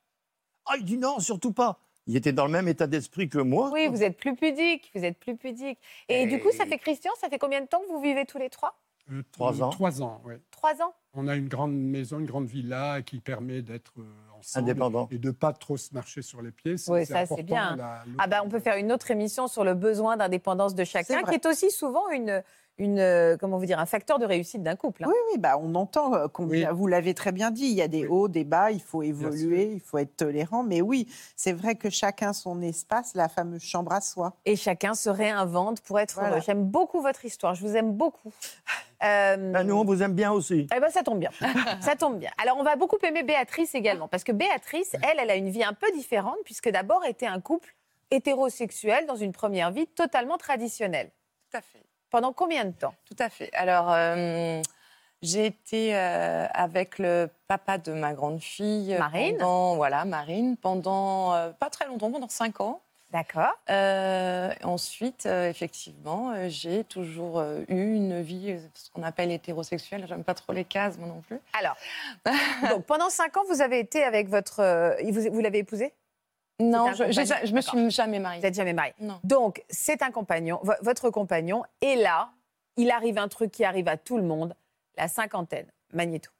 [0.66, 1.78] Ah, il dit non, surtout pas.
[2.08, 3.70] Il était dans le même état d'esprit que moi.
[3.72, 5.78] Oui, vous êtes plus pudique, vous êtes plus pudique.
[6.08, 8.26] Et, Et- du coup, ça fait Christian, ça fait combien de temps que vous vivez
[8.26, 8.78] tous les trois?
[9.12, 9.70] Euh, Trois ans.
[9.70, 10.34] Trois ans, oui.
[10.50, 10.92] Trois ans?
[11.14, 14.02] On a une grande maison, une grande villa qui permet d'être euh,
[14.38, 15.08] ensemble Indépendant.
[15.10, 16.74] et de pas trop se marcher sur les pieds.
[16.88, 17.76] Oui, ça, c'est bien.
[17.76, 21.22] la- Ah bah, on peut faire une autre émission sur le besoin d'indépendance de chacun,
[21.22, 22.42] qui est aussi souvent une,
[22.78, 25.04] une, euh, comment vous dire, un facteur de réussite d'un couple.
[25.04, 25.08] hein.
[25.08, 27.88] Oui, oui, bah, on entend euh, combien, vous l'avez très bien dit, il y a
[27.88, 30.62] des hauts, des bas, il faut évoluer, il faut être tolérant.
[30.62, 34.34] Mais oui, c'est vrai que chacun son espace, la fameuse chambre à soi.
[34.44, 36.30] Et chacun se réinvente pour être Voilà.
[36.32, 36.40] heureux.
[36.44, 38.32] J'aime beaucoup votre histoire, je vous aime beaucoup.
[39.04, 40.66] Euh, Ben, nous, on vous aime bien aussi.
[40.74, 41.28] Eh ben, ça tombe bien.
[41.82, 42.30] ça tombe bien.
[42.42, 45.62] Alors, on va beaucoup aimer Béatrice également, parce que Béatrice, elle, elle a une vie
[45.62, 47.74] un peu différente, puisque d'abord était un couple
[48.10, 51.10] hétérosexuel dans une première vie totalement traditionnelle.
[51.50, 51.84] Tout à fait.
[52.16, 52.94] Pendant combien de temps?
[53.04, 53.50] Tout à fait.
[53.52, 54.62] Alors, euh,
[55.20, 58.96] j'ai été euh, avec le papa de ma grande fille.
[58.98, 62.80] Marine pendant, Voilà, Marine, pendant euh, pas très longtemps, pendant cinq ans.
[63.10, 63.52] D'accord.
[63.68, 69.30] Euh, ensuite, euh, effectivement, euh, j'ai toujours euh, eu une vie, euh, ce qu'on appelle
[69.30, 70.06] hétérosexuelle.
[70.08, 71.38] J'aime pas trop les cases, moi non plus.
[71.60, 71.76] Alors,
[72.70, 74.60] donc pendant cinq ans, vous avez été avec votre.
[74.60, 75.92] euh, vous vous l'avez épousé
[76.60, 77.34] Non, je, compagnon.
[77.44, 78.40] je me suis jamais mariée.
[78.40, 78.94] Vous n'êtes jamais marié.
[79.00, 79.18] Non.
[79.24, 81.62] Donc, c'est un compagnon, vo- votre compagnon.
[81.82, 82.30] Et là,
[82.76, 84.54] il arrive un truc qui arrive à tout le monde
[84.96, 85.66] la cinquantaine.
[85.92, 86.30] Magnéto.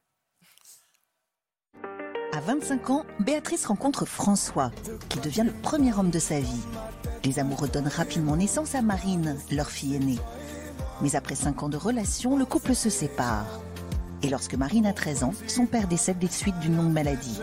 [2.32, 4.70] À 25 ans, Béatrice rencontre François,
[5.08, 6.62] qui devient le premier homme de sa vie.
[7.24, 10.18] Les amoureux donnent rapidement naissance à Marine, leur fille aînée.
[11.02, 13.46] Mais après 5 ans de relation, le couple se sépare.
[14.22, 17.38] Et lorsque Marine a 13 ans, son père décède des suites d'une longue maladie.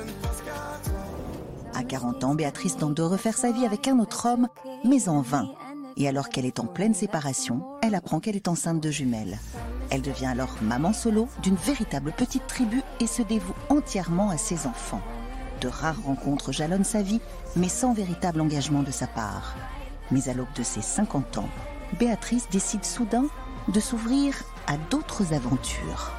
[1.83, 4.47] À 40 ans, Béatrice tente de refaire sa vie avec un autre homme,
[4.85, 5.49] mais en vain.
[5.97, 9.37] Et alors qu'elle est en pleine séparation, elle apprend qu'elle est enceinte de jumelles.
[9.89, 14.65] Elle devient alors maman solo d'une véritable petite tribu et se dévoue entièrement à ses
[14.65, 15.01] enfants.
[15.59, 17.19] De rares rencontres jalonnent sa vie,
[17.57, 19.53] mais sans véritable engagement de sa part.
[20.09, 21.49] Mais à l'aube de ses 50 ans,
[21.99, 23.25] Béatrice décide soudain
[23.67, 26.13] de s'ouvrir à d'autres aventures.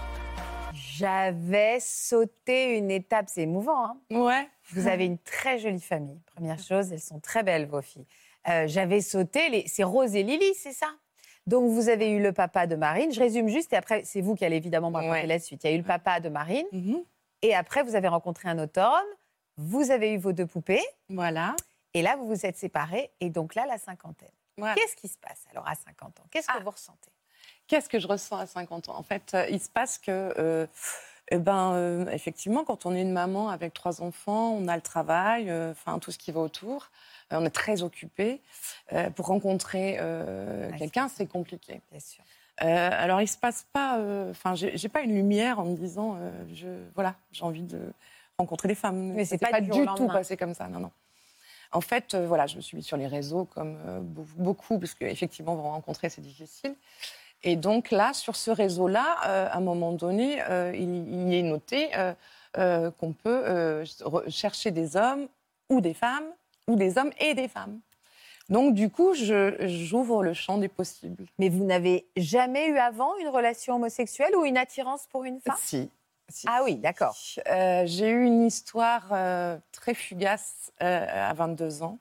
[0.99, 3.85] J'avais sauté une étape, c'est émouvant.
[3.87, 4.49] Hein Ouais.
[4.71, 6.21] vous avez une très jolie famille.
[6.35, 8.07] Première chose, elles sont très belles, vos filles.
[8.49, 9.67] Euh, J'avais sauté, les...
[9.67, 10.87] c'est Rose et Lily, c'est ça?
[11.47, 13.13] Donc vous avez eu le papa de Marine.
[13.13, 15.27] Je résume juste et après, c'est vous qui allez évidemment me raconter Ouais.
[15.27, 15.65] la suite.
[15.65, 17.03] Il y a eu le papa de Marine Mhm.
[17.43, 19.17] et après, vous avez rencontré un autre homme.
[19.57, 21.57] Vous avez eu vos deux poupées Voilà.
[21.93, 23.11] et là, vous vous êtes séparés.
[23.21, 24.31] Et donc là, la cinquantaine.
[24.57, 24.75] Voilà.
[24.75, 26.25] Qu'est-ce qui se passe alors à 50 ans?
[26.31, 26.61] Qu'est-ce que Ah.
[26.63, 27.11] vous ressentez?
[27.67, 28.97] Qu'est-ce que je ressens à 50 ans?
[28.99, 30.67] En fait, euh, il se passe que, euh,
[31.31, 34.83] eh ben, euh, effectivement, quand on est une maman avec trois enfants, on a le
[34.83, 36.91] travail, euh, enfin tout ce qui va autour.
[37.31, 38.41] On est très occupé.
[39.17, 41.81] Pour rencontrer Ouais, quelqu'un, c'est compliqué.
[41.91, 42.23] Bien sûr.
[42.59, 43.99] Alors, il se passe pas.
[44.31, 46.19] Enfin, j'ai pas une lumière en me disant,
[46.53, 47.81] je, voilà, j'ai envie de
[48.39, 49.15] rencontrer des femmes.
[49.15, 50.69] Mais c'est s'est pas du tout passé comme ça.
[50.69, 50.91] Non, non.
[51.73, 55.57] En fait, voilà, je me suis mise sur les réseaux comme beau- beaucoup, parce qu'effectivement,
[55.57, 56.77] vous rencontrer, c'est difficile.
[57.45, 61.91] Et donc là, sur ce réseau-là, euh, à un moment donné, euh, il, est noté
[62.59, 63.85] euh, qu'on peut
[64.29, 65.29] chercher des hommes
[65.69, 66.27] ou des femmes,
[66.67, 67.81] ou des hommes et des femmes.
[68.49, 71.25] Donc du coup, j'ouvre le champ des possibles.
[71.39, 75.57] Mais vous n'avez jamais eu avant une relation homosexuelle ou une attirance pour une femme?
[75.59, 75.91] Si.
[76.29, 76.47] si.
[76.49, 77.15] Ah oui, d'accord.
[77.47, 79.09] J'ai eu une histoire
[79.73, 81.99] très fugace à 22 ans.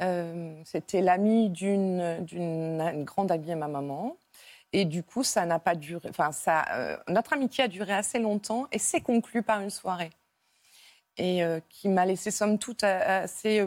[0.00, 4.16] Euh, C'était l'amie d'une d'une- une grande amie à ma maman.
[4.72, 6.08] Et du coup, ça n'a pas duré.
[6.10, 10.10] Enfin, ça, euh, notre amitié a duré assez longtemps et s'est conclue par une soirée.
[11.22, 13.60] Et euh, qui m'a laissé, somme toute, assez.
[13.60, 13.66] euh,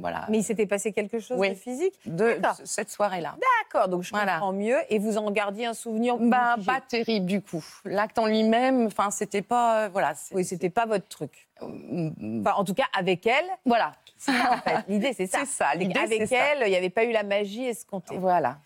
[0.00, 0.24] voilà.
[0.30, 1.50] Mais il s'était passé quelque chose Oui.
[1.50, 1.94] de physique?
[2.06, 3.36] De cette soirée-là.
[3.62, 4.34] D'accord, donc je Voilà.
[4.34, 4.78] comprends mieux.
[4.88, 7.62] Et vous en gardiez un souvenir Bah, pas terrible du coup.
[7.84, 9.84] L'acte en lui-même, enfin, c'était pas.
[9.84, 10.14] euh, voilà.
[10.32, 11.48] Oui, c'était pas votre truc.
[11.60, 13.92] Mm, Enfin, en tout cas, avec elle, Voilà.
[14.28, 15.40] en fait, l'idée c'est ça.
[15.40, 15.44] Ça.
[15.46, 15.66] Ça.
[15.74, 18.16] elle, il n'y avait pas eu la magie escomptée.
[18.16, 18.58] Voilà.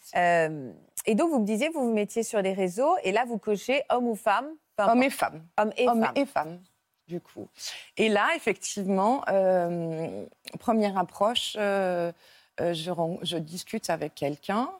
[1.06, 3.82] Et donc, vous me disiez, vous vous mettiez sur les réseaux, et là, vous cochez
[3.90, 4.46] homme ou femme?
[4.78, 5.42] Hommes et femmes.
[5.58, 6.12] Homme et femme.
[6.14, 6.60] et femmes,
[7.08, 7.48] du coup.
[7.96, 10.24] Et là, effectivement, euh,
[10.58, 12.12] première approche, euh,
[12.60, 14.70] euh, je, discute avec quelqu'un,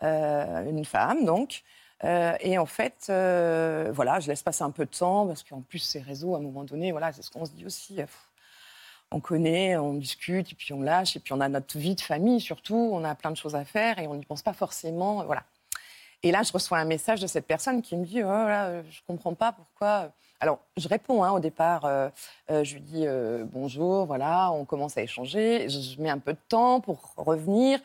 [0.00, 1.62] une femme donc.
[2.02, 6.00] et en fait, voilà, je laisse passer un peu de temps parce qu'en plus, ces
[6.00, 8.00] réseaux, à un moment donné, voilà, c'est ce qu'on se dit aussi.
[9.12, 12.00] on connaît, on discute, et puis on lâche, et puis on a notre vie de
[12.00, 15.24] famille surtout, on a plein de choses à faire et on n'y pense pas forcément,
[15.24, 15.44] voilà.
[16.24, 19.00] Et là, je reçois un message de cette personne qui me dit, oh là, je
[19.06, 20.12] comprends pas pourquoi.
[20.42, 22.08] Alors, je réponds hein, au départ, euh,
[22.50, 26.18] euh, je lui dis euh, bonjour, voilà, on commence à échanger, je, je mets un
[26.18, 27.78] peu de temps pour revenir.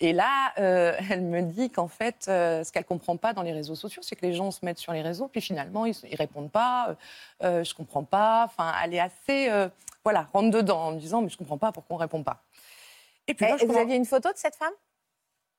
[0.00, 4.00] Et là, elle me dit qu'en fait, ce qu'elle comprend pas dans les réseaux sociaux,
[4.02, 6.96] c'est que les gens se mettent sur les réseaux, puis finalement, ils, ils répondent pas,
[7.42, 8.44] euh, je comprends pas.
[8.46, 9.50] Enfin, elle est assez,
[10.02, 12.42] voilà, rentre dedans en me disant, mais je comprends pas pourquoi on répond pas.
[13.26, 14.72] Et puis là, je vous aviez une photo de cette femme?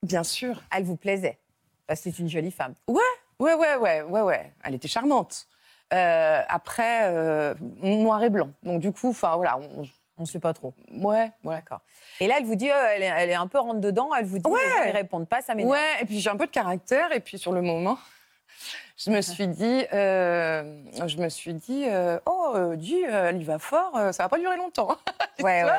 [0.02, 0.64] Bien sûr.
[0.76, 1.38] Elle vous plaisait
[1.86, 2.74] Parce que c'est une jolie femme.
[2.88, 4.54] Ouais, ouais, ouais, ouais, ouais.
[4.64, 5.48] Elle était charmante.
[5.94, 8.50] Euh, après, euh, noir et blanc.
[8.64, 9.84] Donc du coup, enfin voilà, on-
[10.22, 10.74] On ne sait pas trop.
[10.92, 11.56] Ouais, ouais.
[11.56, 11.80] D'accord.
[12.20, 14.26] Et là, elle vous dit, euh, elle, est, elle est un peu rentre dedans, elle
[14.26, 14.88] vous dit, Ouais.
[14.90, 15.72] ne répondent pas, ça m'énerve.
[15.72, 17.98] Ouais, et puis j'ai un peu de caractère, et puis sur le moment,
[19.00, 20.64] je me suis dit, euh,
[21.08, 24.24] je me suis dit, euh, oh, euh, dis, euh, elle y va fort, euh, ça
[24.24, 24.96] va pas durer longtemps.
[25.42, 25.72] Ouais, ouais,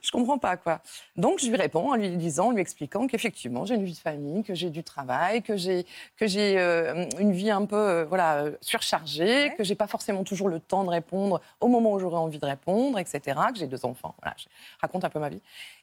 [0.00, 0.80] Je comprends pas quoi.
[1.16, 3.98] Donc je lui réponds en lui disant, en lui expliquant qu'effectivement j'ai une vie de
[3.98, 5.84] famille, que j'ai du travail, que j'ai
[6.16, 9.54] que j'ai euh, une vie un peu euh, voilà surchargée, Ouais.
[9.58, 12.46] que j'ai pas forcément toujours le temps de répondre au moment où j'aurais envie de
[12.46, 13.38] répondre, etc.
[13.52, 14.14] Que j'ai deux enfants.
[14.22, 14.46] Voilà, je
[14.80, 15.42] raconte un peu ma vie.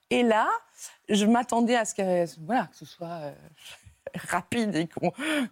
[0.10, 0.48] Et là,
[1.10, 3.32] je m'attendais à ce que voilà que ce soit euh,
[4.16, 4.90] rapide et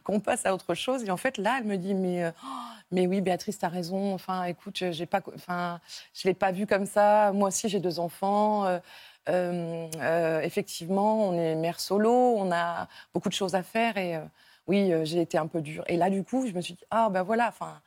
[0.04, 1.04] qu'on passe à autre chose.
[1.04, 2.48] Et en fait, là, elle me dit, mais, euh, oh,
[2.92, 4.14] mais oui, Béatrice, t'as raison.
[4.14, 5.80] Enfin, écoute, pas, enfin,
[6.14, 7.32] je l'ai pas vu comme ça.
[7.34, 8.66] Moi aussi, j'ai deux enfants.
[8.66, 8.80] Euh,
[9.28, 13.98] euh, effectivement, on est mère solo, on a beaucoup de choses à faire.
[13.98, 14.20] Et
[14.68, 15.84] oui, j'ai été un peu dure.
[15.88, 17.82] Et là, du coup, je me suis dit, ah ben voilà, enfin,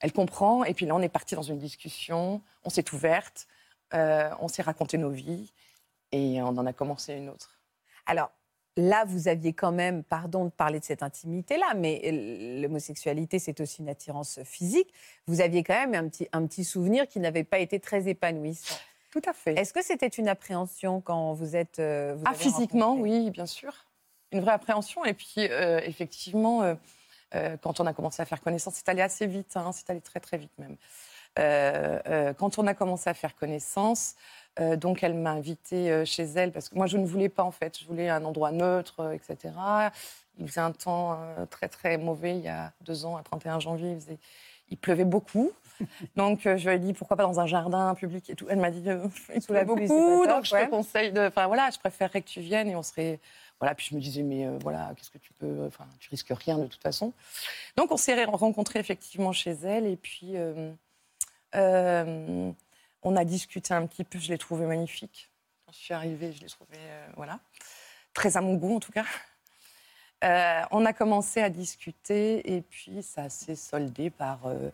[0.00, 0.64] elle comprend.
[0.64, 2.42] Et puis là, on est parti dans une discussion.
[2.64, 3.46] On s'est ouverte.
[3.92, 5.52] on s'est raconté nos vies.
[6.12, 7.58] Et on en a commencé une autre.
[8.06, 8.30] Alors,
[8.76, 13.60] là, vous aviez quand même, pardon de parler de cette intimité-là, mais euh, l'homosexualité, c'est
[13.60, 14.92] aussi une attirance physique.
[15.26, 18.74] Vous aviez quand même un petit, un petit souvenir qui n'avait pas été très épanouissant.
[19.10, 19.54] Tout à fait.
[19.54, 21.78] Est-ce que c'était une appréhension quand vous êtes.
[21.78, 23.72] euh, vous Ah, physiquement, oui, bien sûr.
[24.32, 25.04] Une vraie appréhension.
[25.04, 26.74] Et puis, euh, effectivement, euh,
[27.36, 30.00] euh, quand on a commencé à faire connaissance, c'est allé assez vite, hein, c'est allé
[30.00, 30.76] très, très vite même.
[31.36, 34.14] Quand on a commencé à faire connaissance,
[34.60, 37.42] euh, donc elle m'a invitée euh, chez elle, parce que moi, je ne voulais pas,
[37.42, 37.78] en fait.
[37.78, 39.52] Je voulais un endroit neutre, euh, etc.
[40.38, 41.18] Il faisait un temps
[41.50, 43.92] très, très mauvais il y a deux ans, à 31 janvier.
[43.92, 44.18] Il, faisait-
[44.70, 45.52] il pleuvait beaucoup.
[46.16, 48.46] Donc, je lui ai dit, pourquoi pas dans un jardin public et tout.
[48.48, 50.66] Elle m'a dit, euh, il pleut beaucoup, donc je ouais.
[50.66, 51.26] te conseille de...
[51.26, 53.20] Enfin, voilà, je préférerais que tu viennes et on serait...
[53.60, 55.66] Voilà, puis je me disais, mais euh, voilà, qu'est-ce que tu peux...
[55.66, 57.12] Enfin, tu risques rien de toute façon.
[57.76, 60.34] Donc, on s'est rencontrés effectivement chez elle et puis...
[61.54, 62.50] euh,
[63.04, 65.30] on a discuté un petit peu, je l'ai trouvé magnifique.
[65.66, 67.38] Quand je suis arrivée, je l'ai trouvé, euh, voilà,
[68.12, 69.04] très à mon goût en tout cas.
[70.22, 74.70] Euh, on a commencé à discuter et puis ça s'est soldé par, euh,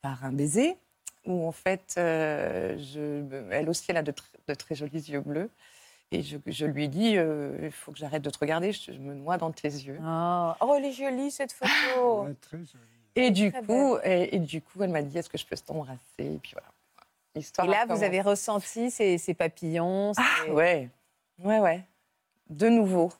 [0.00, 0.76] par un baiser
[1.24, 5.20] où en fait, euh, je- elle aussi, elle a de, tr- de très jolis yeux
[5.20, 5.50] bleus.
[6.12, 8.92] Et je, je lui ai dit, euh, il faut que j'arrête de te regarder, je,
[8.92, 9.98] je me noie dans tes yeux.
[10.00, 12.22] Oh, oh, elle est jolie cette photo.
[12.22, 12.84] Ouais, très joli.
[13.16, 15.56] Et du, Très coup, et, et du coup, elle m'a dit, est-ce que je peux
[15.56, 15.98] t'embrasser?
[16.18, 16.68] Et puis voilà.
[17.36, 20.12] Et là, vous avez ressenti ces, ces papillons.
[20.16, 20.88] Ah, ces- ouais,
[21.44, 21.82] ouais, ouais.
[22.50, 23.12] De nouveau.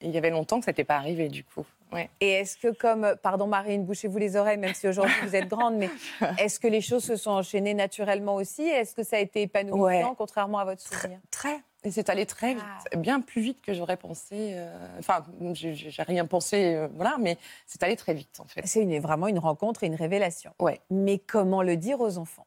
[0.00, 1.64] Il y avait longtemps que ça n'était pas arrivé, du coup.
[1.92, 2.08] Ouais.
[2.20, 5.74] Et est-ce que, comme, pardon Marine, bouchez-vous les oreilles, même si aujourd'hui vous êtes grande,
[5.76, 5.90] mais
[6.38, 8.62] est-ce que les choses se sont enchaînées naturellement aussi?
[8.62, 10.02] Est-ce que ça a été épanouissant, Ouais.
[10.16, 11.18] contrairement à votre souvenir?
[11.30, 11.58] Très.
[11.82, 12.96] Et c'est allé très vite, Ah.
[12.96, 14.52] bien plus vite que j'aurais pensé.
[14.54, 18.60] euh, Enfin, j'ai j'ai rien pensé, euh, voilà, mais c'est allé très vite, en fait.
[18.66, 20.52] C'est une- vraiment une rencontre et une révélation.
[20.60, 20.80] Ouais.
[20.90, 22.46] Mais comment le dire aux enfants?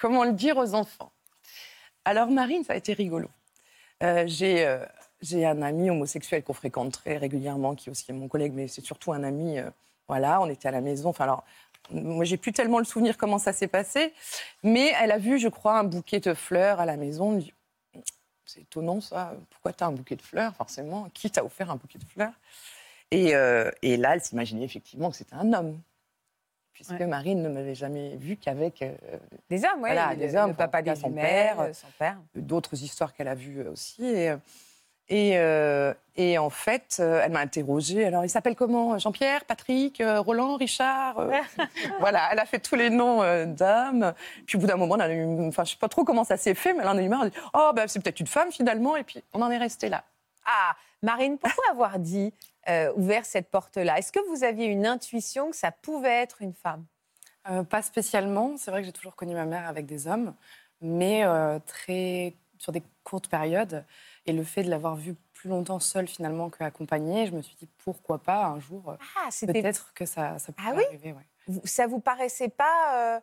[0.00, 1.12] Comment le dire aux enfants
[2.04, 3.28] Alors, Marine, ça a été rigolo.
[4.02, 4.84] Euh, J'ai euh,
[5.20, 8.84] j'ai un ami homosexuel qu'on fréquente très régulièrement, qui est aussi mon collègue, mais c'est
[8.84, 9.58] surtout un ami.
[9.58, 9.68] euh,
[10.06, 11.08] voilà, on était à la maison.
[11.10, 11.44] Enfin, alors,
[11.90, 14.14] moi, j'ai plus tellement le souvenir comment ça s'est passé,
[14.62, 17.34] mais elle a vu, je crois, un bouquet de fleurs à la maison.
[17.34, 17.54] Elle dit,
[18.46, 19.34] C'est étonnant, ça.
[19.50, 21.08] Pourquoi tu as un bouquet de fleurs, forcément?
[21.12, 22.32] Qui t'a offert un bouquet de fleurs?
[23.10, 23.32] Et,
[23.82, 25.80] et là, elle s'imaginait effectivement que c'était un homme.
[26.78, 27.06] Puisque Ouais.
[27.06, 28.92] Marine ne m'avait jamais vu qu'avec euh,
[29.50, 29.90] Des hommes, oui.
[29.90, 31.60] Voilà, le, des hommes, le papa des son père.
[31.60, 32.16] euh, son père.
[32.36, 34.04] d'autres histoires qu'elle a vues aussi.
[34.04, 34.36] Et, euh,
[35.08, 38.04] et, euh, et en fait, euh, elle m'a interrogée.
[38.04, 41.32] Alors, il s'appelle comment Jean-Pierre, Patrick, euh, Roland, Richard euh,
[42.00, 44.12] Voilà, elle a fait tous les noms euh, d'hommes.
[44.46, 46.24] Puis au bout d'un moment, elle en a eu, enfin, je sais pas trop comment
[46.24, 47.22] ça s'est fait, mais elle en a eu marre.
[47.22, 48.96] Elle a dit, oh, ben, c'est peut-être une femme finalement.
[48.96, 50.04] Et puis, on en est resté là.
[50.46, 52.32] Ah, Marine, pourquoi avoir dit,
[52.68, 56.54] euh, ouvert cette porte-là Est-ce que vous aviez une intuition que ça pouvait être une
[56.54, 56.84] femme?
[57.48, 58.56] Euh, pas spécialement.
[58.56, 60.34] C'est vrai que j'ai toujours connu ma mère avec des hommes,
[60.80, 63.84] mais euh, très sur des courtes périodes.
[64.26, 67.68] Et le fait de l'avoir vue plus longtemps seule finalement qu'accompagnée, je me suis dit
[67.84, 68.90] pourquoi pas un jour.
[68.90, 70.84] euh, Ah, Peut-être que ça, ça pourrait Ah oui?
[70.88, 71.12] arriver.
[71.14, 71.60] ouais.
[71.64, 73.22] Ça vous paraissait pas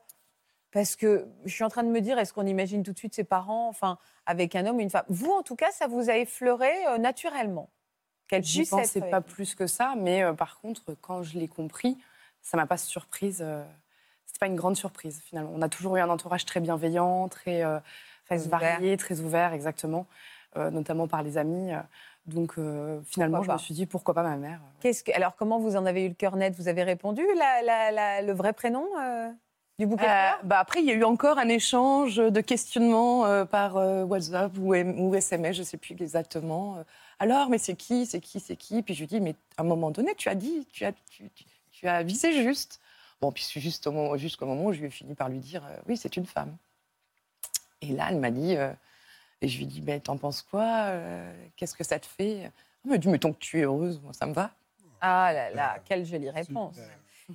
[0.71, 3.13] parce que je suis en train de me dire est-ce qu'on imagine tout de suite
[3.15, 5.05] ses parents enfin avec un homme ou une femme?
[5.09, 7.69] Vous en tout cas ça vous a effleuré euh, naturellement?
[8.27, 11.97] Qu'elle J'y pensais pas plus que ça, mais euh, par contre, quand je l'ai compris,
[12.41, 13.39] ça m'a pas surprise.
[13.41, 13.63] euh,
[14.25, 15.51] C'était pas une grande surprise finalement.
[15.53, 17.79] On a toujours eu un entourage très bienveillant, très, euh,
[18.25, 20.07] Très varié, très ouvert, exactement,
[20.57, 21.71] euh, notamment par les amis.
[22.25, 22.55] Donc
[23.05, 24.59] finalement, Pourquoi je me suis dit pourquoi pas ma mère.
[24.79, 26.55] Qu'est-ce que alors comment vous en avez eu le cœur net?
[26.55, 28.87] Vous avez répondu la- la- la- le vrai prénom
[29.77, 33.45] du bouquet Euh, bah après, il y a eu encore un échange de questionnements euh,
[33.45, 34.73] par euh, WhatsApp ou
[35.13, 36.83] SMS, je ne sais plus exactement.
[37.19, 38.81] Alors, mais c'est qui, c'est qui, c'est qui?
[38.81, 41.29] Puis je lui dis, mais à un moment donné, tu as dit, tu as, tu,
[41.31, 42.79] tu- tu as visé juste.
[43.21, 45.39] Bon, puis c'est juste au moment- jusqu'au moment où je lui ai fini par lui
[45.39, 46.55] dire, euh, oui, c'est une femme.
[47.81, 48.73] Et là, elle m'a dit, euh,
[49.41, 52.51] et je lui ai dit, ben, t'en penses quoi euh, Qu'est-ce que ça te fait?
[52.83, 54.51] Elle m'a dit, mais tant que tu es heureuse, moi, ça me va.
[55.01, 56.77] Ah là là, quelle jolie réponse.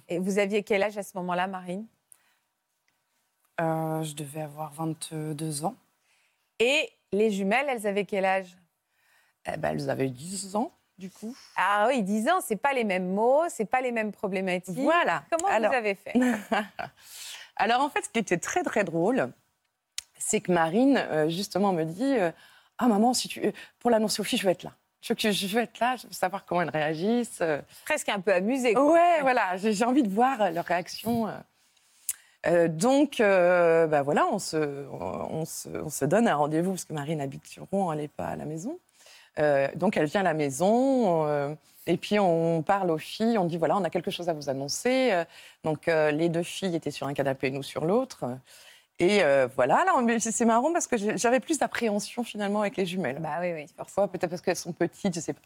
[0.08, 1.86] Et vous aviez quel âge à ce moment-là, Marine?
[3.60, 5.74] Euh, je devais avoir 22 ans.
[6.58, 8.56] Et les jumelles, elles avaient quel âge?
[9.46, 11.34] Eh ben, elles avaient 10 ans, du coup.
[11.56, 14.76] Ah oui, 10 ans, c'est pas les mêmes mots, c'est pas les mêmes problématiques.
[14.78, 15.22] Voilà.
[15.30, 16.12] Comment Alors- vous avez fait
[17.56, 19.32] Alors, en fait, ce qui était très, très drôle,
[20.18, 22.30] c'est que Marine, euh, justement, me dit euh,
[22.78, 23.42] Ah, maman, si tu...
[23.78, 24.72] pour l'annoncer aux filles, je veux être là.
[25.02, 27.38] Je veux, je veux être là, je veux savoir comment elles réagissent.
[27.40, 27.60] euh.
[27.86, 28.74] Presque un peu amusé.
[28.74, 28.92] quoi.
[28.92, 31.26] Ouais, voilà, j'ai envie de voir euh, leur réaction.
[31.28, 31.32] euh.
[32.46, 34.56] Euh, donc, euh, bah voilà, on se,
[34.90, 38.08] on, se, on se donne un rendez-vous parce que Marine habite sur Rouen, elle n'est
[38.08, 38.78] pas à la maison.
[39.38, 41.54] Euh, donc, elle vient à la maison euh,
[41.86, 43.38] et puis on parle aux filles.
[43.38, 45.12] On dit voilà, on a quelque chose à vous annoncer.
[45.12, 45.24] Euh,
[45.64, 48.24] Donc, euh, les deux filles étaient sur un canapé, nous sur l'autre.
[48.98, 53.18] Et euh, voilà, là, c'est marrant parce que j'avais plus d'appréhension finalement avec les jumelles.
[53.18, 53.66] Bah oui, oui.
[53.74, 55.40] Parfois, peut-être parce qu'elles sont petites, je sais pas.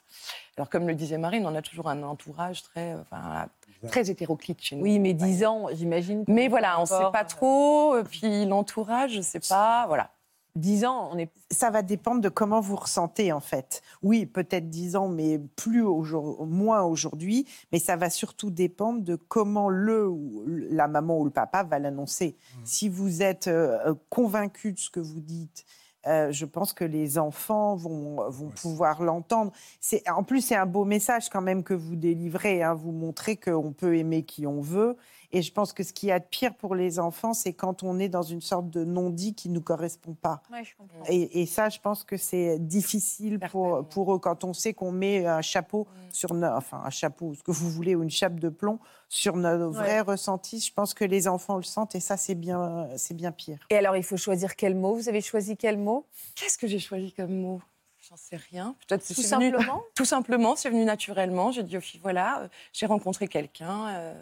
[0.57, 3.47] Alors, comme le disait Marine, on a toujours un entourage très, enfin,
[3.89, 4.83] très hétéroclite chez nous.
[4.83, 6.25] Oui, mais 10 ans, j'imagine.
[6.27, 7.95] Mais voilà, on ne sait pas trop.
[8.11, 9.85] Puis l'entourage, je ne sais pas.
[9.87, 10.11] Voilà.
[10.57, 11.31] 10 ans, on est.
[11.51, 13.83] Ça va dépendre de comment vous ressentez en fait.
[14.03, 17.47] Oui, peut-être 10 ans, mais plus aujourd- moins aujourd'hui.
[17.73, 21.79] Mais ça va surtout dépendre de comment le ou la maman ou le papa va
[21.81, 22.37] l'annoncer.
[22.65, 25.65] Si vous êtes euh, convaincu de ce que vous dites.
[26.07, 29.53] euh, je pense que les enfants vont, vont pouvoir l'entendre.
[29.81, 32.63] C'est En plus, c'est un beau message quand même que vous délivrez.
[32.63, 32.75] hein.
[32.75, 34.97] Vous montrez qu'on peut aimer qui on veut.
[35.37, 37.83] Et je pense que ce qu'il y a de pire pour les enfants, c'est quand
[37.83, 40.43] on est dans une sorte de non-dit qui ne nous correspond pas.
[40.51, 41.03] Ouais, je comprends.
[41.09, 44.93] Et, et ça, je pense que c'est difficile pour, pour eux quand on sait qu'on
[44.93, 48.39] met un chapeau sur no- enfin un chapeau, ce que vous voulez, ou une chape
[48.39, 48.79] de plomb
[49.09, 50.61] sur nos vrais ressentis.
[50.61, 53.59] Je pense que les enfants le sentent et ça, c'est bien, c'est bien pire.
[53.71, 54.95] Et alors, il faut choisir quel mot?
[54.95, 56.07] Vous avez choisi quel mot?
[56.37, 57.61] Qu'est-ce que j'ai choisi comme mot?
[58.09, 58.77] J'en sais rien.
[58.87, 59.83] Peut-être Tout venu- simplement?
[59.97, 61.51] Tout simplement, c'est venu naturellement.
[61.51, 63.89] J'ai dit aux filles voilà, euh, j'ai rencontré quelqu'un.
[63.89, 64.15] euh,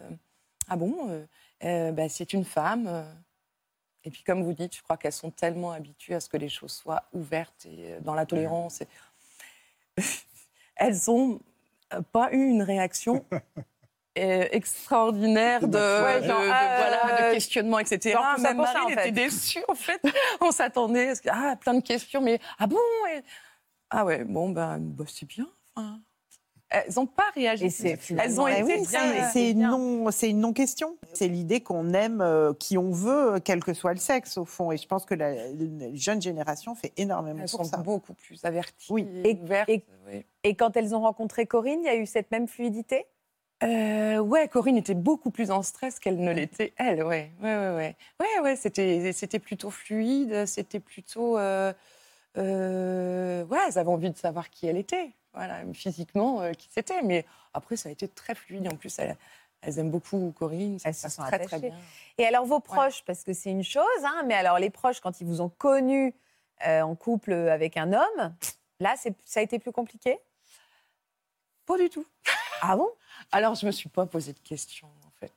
[0.68, 1.24] ah bon euh,
[1.64, 2.86] euh, bah, C'est une femme.
[2.86, 3.04] euh.
[4.04, 6.48] Et puis, comme vous dites, je crois qu'elles sont tellement habituées à ce que les
[6.48, 8.80] choses soient ouvertes et euh, dans la tolérance.
[8.80, 8.88] et-
[10.76, 11.40] Elles ont
[11.92, 13.24] euh, pas eu une réaction
[14.16, 18.12] extraordinaire de, Ouais, de- genre, de- euh, voilà, de questionnement, etc.
[18.12, 18.92] genre Même ça, en fait.
[19.08, 20.02] était déçue, en fait.
[20.40, 22.78] On s'attendait à ah, plein de questions, mais ah bon
[23.14, 23.22] et-
[23.90, 25.48] Ah ouais, bon, ben, bah, c'est bien.
[25.76, 26.00] enfin.
[26.74, 27.66] Elles n'ont pas réagi.
[27.84, 29.00] Et Elles ont été Eh oui, bien.
[29.00, 30.96] c'est- C'est une non, c'est une non question.
[31.12, 34.72] C'est l'idée qu'on aime euh, qui on veut, quel que soit le sexe au fond.
[34.72, 37.76] Et je pense que la, la jeune génération fait énormément Elles pour sont ça.
[37.78, 39.06] beaucoup plus averties, Oui.
[39.24, 39.68] et Et- ouvertes.
[39.68, 40.24] et- oui.
[40.44, 43.04] Et quand elles ont rencontré Corinne, il y a eu cette même fluidité?
[43.62, 47.04] Euh, ouais, Corinne était beaucoup plus en stress qu'elle ne l'était elle.
[47.04, 47.96] Ouais, ouais, ouais, ouais.
[48.18, 50.46] Ouais, ouais, c'était, c'était plutôt fluide.
[50.46, 51.72] C'était plutôt, euh,
[52.38, 55.10] euh, elles avaient envie de savoir qui elle était.
[55.34, 57.02] Voilà, physiquement euh, qui c'était.
[57.02, 57.24] Mais
[57.54, 58.68] après, ça a été très fluide.
[58.70, 59.16] En plus, elles,
[59.62, 60.78] elles aiment beaucoup Corinne.
[60.78, 61.76] Ça Elles se se sont très, très bien.
[62.18, 65.20] Et alors vos proches, parce que c'est une chose, hein, mais alors les proches, quand
[65.20, 66.14] ils vous ont connu
[66.66, 68.34] euh, en couple avec un homme,
[68.80, 70.18] là, ça a été plus compliqué?
[71.64, 72.06] Pas du tout.
[72.60, 72.88] Ah bon?
[73.30, 75.32] Alors, je me suis pas posé de questions, en fait.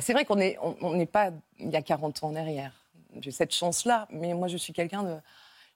[0.00, 2.79] C'est vrai qu'on n'est on, on n'est pas il y a 40 ans en arrière.
[3.20, 5.16] J'ai cette chance-là, mais moi, je suis quelqu'un de...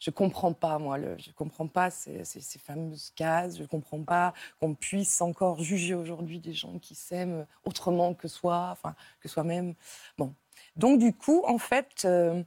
[0.01, 4.75] Je comprends pas, moi, je comprends pas ces, ces- fameuses cases, je comprends pas qu'on
[4.75, 9.75] puisse encore juger aujourd'hui des gens qui s'aiment autrement que soi, enfin, que soi-même.
[10.19, 10.35] Bon.
[10.77, 12.43] Donc, du coup, en fait, euh,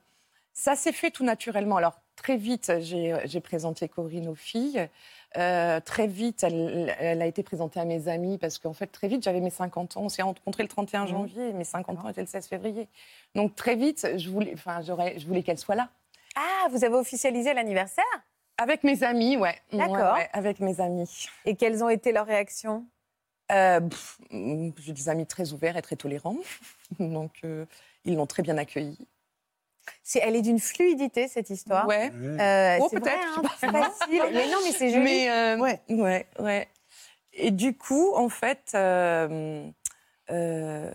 [0.54, 1.78] ça s'est fait tout naturellement.
[1.78, 4.90] Alors, très vite, j'ai présenté Corinne aux filles.
[5.36, 9.08] Euh, très vite, elle, elle a été présentée à mes amis parce qu'en fait, très
[9.08, 10.04] vite, j'avais mes 50 ans.
[10.04, 11.08] On s'est rencontrés le 31 Mhm.
[11.08, 12.88] janvier et mes 50 ans étaient le 16 février.
[13.36, 15.90] Donc, très vite, je voulais, enfin, j'aurais, je voulais qu'elle soit là.
[16.36, 18.06] Ah, vous avez officialisé l'anniversaire?
[18.58, 19.56] Avec mes amis, ouais.
[19.74, 20.14] D'accord.
[20.14, 21.28] Ouais, ouais, avec mes amis.
[21.46, 22.86] Et quelles ont été leurs réactions?
[23.52, 23.82] Euh,
[24.32, 26.38] J'ai des amis très ouverts et très tolérants.
[27.00, 27.66] Donc, euh,
[28.06, 28.98] ils l'ont très bien accueillie.
[30.04, 31.88] C'est- Elle est d'une fluidité, cette histoire.
[31.88, 32.12] Ouais.
[32.14, 34.24] Euh, Oh, c'est peut-être, hein, c'est facile.
[34.34, 35.04] Mais non, mais c'est joli.
[35.04, 35.82] Mais, euh, Ouais.
[35.90, 36.68] ouais, ouais.
[37.34, 39.68] Et du coup, en fait, euh,
[40.32, 40.92] euh,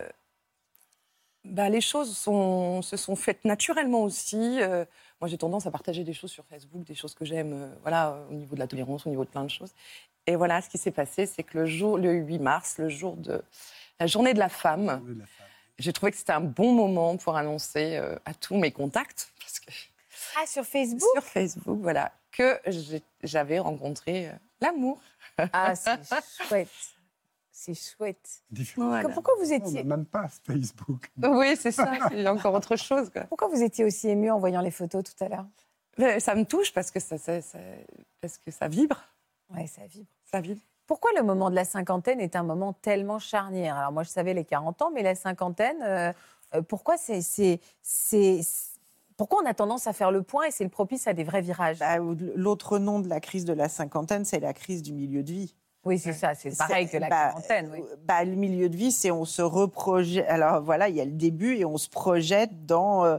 [1.45, 4.59] bah, les choses sont, se sont faites naturellement aussi.
[4.61, 4.84] Euh,
[5.20, 8.18] moi, j'ai tendance à partager des choses sur Facebook, des choses que j'aime, euh, voilà,
[8.30, 9.72] au niveau de la tolérance, au niveau de plein de choses.
[10.26, 13.16] Et voilà, ce qui s'est passé, c'est que le jour, le 8 mars, le jour
[13.16, 13.43] de
[13.99, 15.03] la journée de la femme,
[15.79, 19.61] j'ai trouvé que c'était un bon moment pour annoncer euh, à tous mes contacts, parce
[19.61, 19.70] que
[20.41, 22.61] Ah, sur Facebook sur Facebook, voilà, que
[23.23, 25.01] j'avais rencontré euh, l'amour.
[25.53, 25.99] Ah, c'est
[26.49, 26.68] chouette.
[27.51, 28.43] C'est chouette.
[28.77, 29.09] Voilà.
[29.11, 31.11] Pourquoi vous On étiez, même pas Facebook.
[31.23, 33.11] Oui, c'est ça, c'est encore autre chose.
[33.11, 33.23] Quoi.
[33.25, 35.47] pourquoi vous étiez aussi ému en voyant les photos tout à l'heure?
[35.99, 37.59] Mais Ça me touche parce que ça, ça- ça-
[38.20, 39.01] parce que ça vibre.
[39.51, 40.09] Ouais, ça vibre.
[40.31, 40.61] Ça vibre.
[40.93, 43.78] Pourquoi le moment de la cinquantaine est un moment tellement charnière?
[43.78, 46.12] Alors moi, je savais les 40 ans, mais la cinquantaine, euh,
[46.55, 47.22] euh, pourquoi c'est,
[49.16, 51.40] pourquoi on a tendance à faire le point et c'est le propice à des vrais
[51.40, 51.78] virages?
[51.78, 51.97] Bah,
[52.36, 55.55] L'autre nom de la crise de la cinquantaine, c'est la crise du milieu de vie.
[55.86, 57.70] Oui, c'est ça, c'est pareil que la bah, quarantaine.
[57.72, 57.80] Oui.
[57.90, 60.28] euh, bah, le milieu de vie, c'est on se reprojette.
[60.28, 63.07] Alors voilà, il y a le début et on se projette dans.
[63.07, 63.16] euh,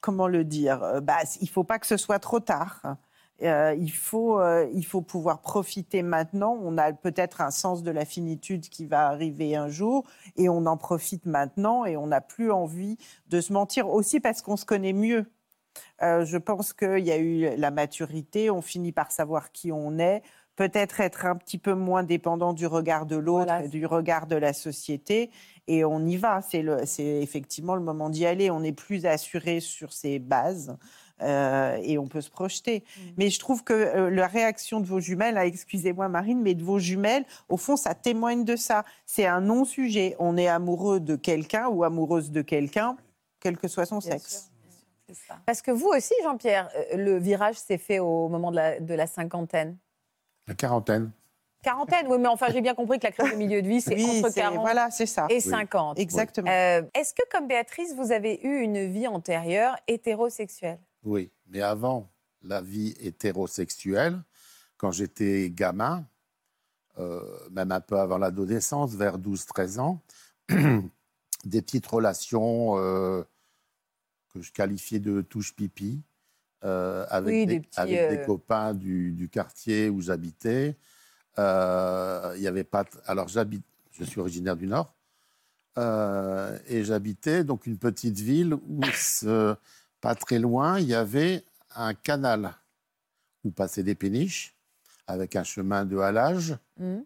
[0.00, 1.00] comment le dire?
[1.02, 2.82] Bah, Il faut pas que ce soit trop tard.
[3.42, 6.58] Euh, il, faut, euh, il faut pouvoir profiter maintenant.
[6.62, 10.04] On a peut-être un sens de la finitude qui va arriver un jour
[10.36, 12.96] et on en profite maintenant et on n'a plus envie
[13.28, 15.26] de se mentir aussi parce qu'on se connaît mieux.
[16.02, 19.98] Euh, je pense qu'il y a eu la maturité, on finit par savoir qui on
[19.98, 20.22] est,
[20.56, 23.68] peut-être être un petit peu moins dépendant du regard de l'autre, Voilà.
[23.68, 25.30] du regard de la société,
[25.66, 26.40] et on y va.
[26.42, 28.50] C'est effectivement le moment d'y aller.
[28.50, 30.76] On est plus assuré sur ses bases.
[31.22, 32.84] Euh, et on peut se projeter.
[33.16, 36.62] Mais je trouve que euh, la réaction de vos jumelles, ah, excusez-moi Marine, mais de
[36.62, 38.84] vos jumelles, au fond, ça témoigne de ça.
[39.06, 40.16] C'est un non-sujet.
[40.18, 42.96] On est amoureux de quelqu'un ou amoureuse de quelqu'un,
[43.40, 44.50] quel que soit son Bien sexe.
[45.12, 45.36] Ça.
[45.46, 48.92] Parce que vous aussi, Jean-Pierre, euh, le virage s'est fait au moment de la, de
[48.92, 49.76] la cinquantaine.
[50.48, 51.12] La quarantaine.
[51.62, 53.94] Quarantaine, oui, mais enfin, j'ai bien compris que la crise de milieu de vie, c'est
[53.94, 55.26] Oui, entre c'est- 40 voilà, c'est ça.
[55.30, 55.98] et 50.
[55.98, 56.48] Exactement.
[56.50, 60.78] Euh, Est-ce que, comme Béatrice, vous avez eu une vie antérieure hétérosexuelle?
[61.06, 62.10] Oui, mais avant
[62.42, 64.20] la vie hétérosexuelle,
[64.76, 66.04] quand j'étais gamin,
[66.98, 70.02] euh, même un peu avant l'adolescence, vers 12-13 ans,
[70.48, 73.22] des petites relations euh,
[74.34, 76.02] que je qualifiais de touche-pipi,
[76.64, 80.76] euh, avec, Oui, des, des petits, avec des copains du, du quartier où j'habitais.
[81.38, 81.42] Il
[82.42, 82.84] y avait pas.
[83.06, 83.64] Alors j'habite.
[83.92, 84.92] Je suis originaire du Nord.
[85.78, 89.54] Et j'habitais donc une petite ville où, ce-
[90.06, 91.42] pas très loin, il y avait
[91.74, 92.54] un canal
[93.42, 94.56] où passaient des péniches
[95.08, 96.56] avec un chemin de halage.
[96.76, 97.00] Hmm.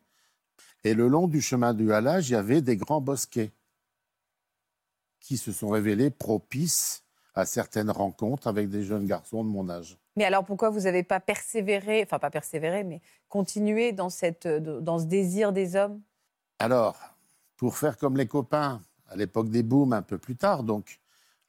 [0.84, 3.52] Et le long du chemin de halage, il y avait des grands bosquets
[5.18, 7.02] qui se sont révélés propices
[7.34, 9.96] à certaines rencontres avec des jeunes garçons de mon âge.
[10.16, 14.98] Mais alors, pourquoi vous n'avez pas persévéré, enfin pas persévéré, mais continué dans, cette, dans
[14.98, 16.02] ce désir des hommes?
[16.58, 16.98] Alors,
[17.56, 20.99] pour faire comme les copains, à l'époque des booms, un peu plus tard, donc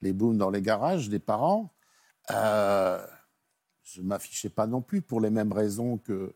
[0.02, 1.72] les booms dans les garages des parents,
[2.30, 3.04] euh,
[3.82, 6.34] je ne m'affichais pas non plus pour les mêmes raisons que.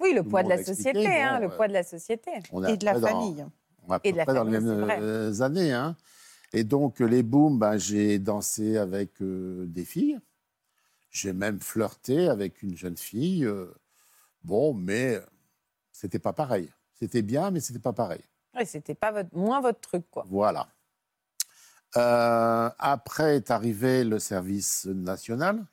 [0.00, 1.82] Oui, le Tout poids de la société, expliqué, hein, bon, le euh, poids de la
[1.82, 2.30] société.
[2.68, 3.46] Et de la famille.
[3.86, 5.72] on est à Et peu de la près dans les famille, mêmes euh, années.
[5.72, 5.96] hein.
[6.52, 10.18] Et donc, les booms, ben, j'ai dansé avec euh, des filles.
[11.10, 13.44] J'ai même flirté avec une jeune fille.
[13.44, 13.72] euh,
[14.42, 15.20] bon, mais
[15.92, 16.70] c'était pas pareil.
[16.94, 18.22] C'était bien, mais c'était pas pareil.
[18.54, 20.24] Ouais, c'était pas votre, moins votre truc, quoi.
[20.28, 20.66] Voilà.
[21.96, 25.64] Euh, après est arrivé le service national.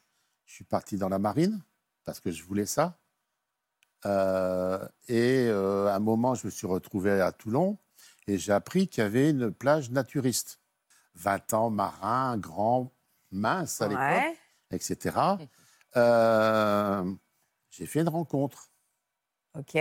[0.45, 1.61] Je suis parti dans la marine
[2.05, 2.97] parce que je voulais ça.
[4.05, 7.77] Euh, et euh, à un moment, je me suis retrouvé à Toulon
[8.27, 10.59] et j'ai appris qu'il y avait une plage naturiste.
[11.15, 12.93] 20 ans, marin, grand,
[13.31, 14.37] mince à l'époque,
[14.71, 15.17] etc.
[17.69, 18.69] J'ai fait une rencontre
[19.55, 19.77] Ok.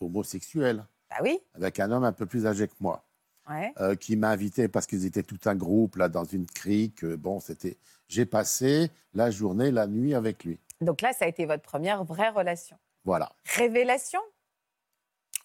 [0.00, 1.40] homosexuelle Bah oui.
[1.54, 3.07] avec un homme un peu plus âgé que moi.
[3.48, 3.72] Ouais.
[3.80, 7.04] euh, qui m'a invité parce qu'ils étaient tout un groupe là dans une crique.
[7.04, 7.78] Euh, Bon, c'était.
[8.08, 10.58] J'ai passé la journée, la nuit avec lui.
[10.80, 12.76] Donc là, ça a été votre première vraie relation.
[13.04, 13.32] Voilà.
[13.56, 14.20] Révélation?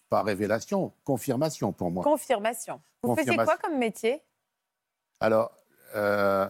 [0.08, 2.04] Pas révélation, confirmation pour moi.
[2.04, 2.80] Confirmation.
[3.02, 4.22] Vous faisiez quoi comme métier?
[5.20, 5.56] Alors,
[5.96, 6.48] euh,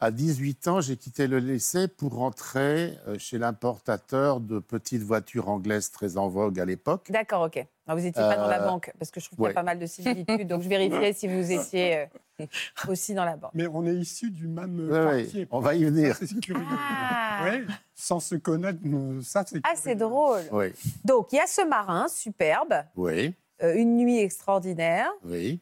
[0.00, 5.48] à 18 ans, j'ai quitté le lycée pour rentrer euh, chez l'importateur de petites voitures
[5.48, 7.10] anglaises très en vogue à l'époque.
[7.10, 7.64] D'accord, ok.
[7.86, 9.54] Non, vous n'étiez pas dans la Euh, banque, parce que je trouve qu'il y a
[9.54, 10.46] pas mal de similitudes.
[10.48, 12.06] donc je vérifiais si vous étiez
[12.40, 12.46] euh,
[12.88, 13.52] aussi dans la banque.
[13.54, 15.48] Mais on est issus du même Ouais, ouais, quartier.
[15.50, 16.16] on va y venir.
[16.16, 16.64] C'est curieux.
[16.70, 17.44] Ah.
[17.44, 17.64] Ouais,
[17.94, 18.78] sans se connaître,
[19.22, 19.60] ça c'est.
[19.64, 20.40] Ah, c'est drôle.
[20.50, 20.72] Oui,
[21.04, 25.60] Donc, il y a ce marin superbe, oui, euh, une nuit extraordinaire, oui.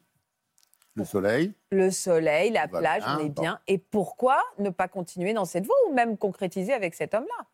[0.95, 1.53] Le soleil.
[1.71, 3.41] le soleil, la plage, bien, on est bon.
[3.41, 3.59] bien.
[3.67, 7.45] Et pourquoi ne pas continuer dans cette voie ou même concrétiser avec cet homme-là?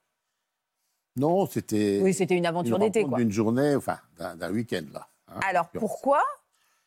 [1.15, 1.99] Non, c'était.
[2.01, 3.17] Oui, c'était une aventure d'été, quoi.
[3.17, 5.07] d'une journée, enfin, d'un week-end là.
[5.29, 6.21] hein, Alors, pourquoi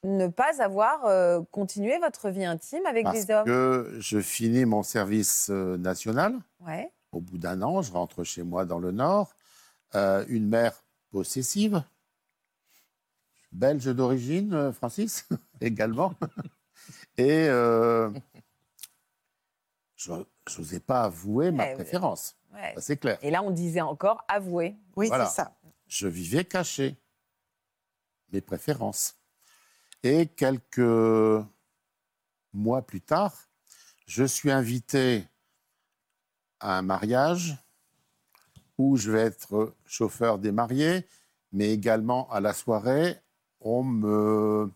[0.05, 3.45] ne pas avoir euh, continué votre vie intime avec Parce des hommes?
[3.45, 6.35] que je finis mon service euh, national.
[6.61, 6.91] Ouais.
[7.13, 9.33] Au bout d'un an, je rentre chez moi dans le Nord.
[9.95, 11.83] Euh, une mère possessive,
[13.53, 15.29] belge d'origine, euh, Francis,
[15.61, 16.15] également.
[17.17, 18.11] Et euh,
[19.97, 20.13] je
[20.59, 21.75] n'osais pas avouer ma Ouais, ouais.
[21.75, 22.37] préférence.
[22.55, 22.75] ouais.
[22.79, 23.19] C'est clair.
[23.23, 24.77] Et là, on disait encore avouer.
[24.97, 25.27] Oui, Voilà.
[25.27, 25.55] c'est ça.
[25.87, 26.97] Je vivais caché
[28.33, 29.17] mes préférences.
[30.03, 31.45] Et quelques
[32.53, 33.37] mois plus tard,
[34.07, 35.25] je suis invité
[36.61, 37.57] à un mariage
[38.79, 41.07] où je vais être chauffeur des mariés,
[41.53, 43.21] mais également à la soirée,
[43.65, 44.71] on me,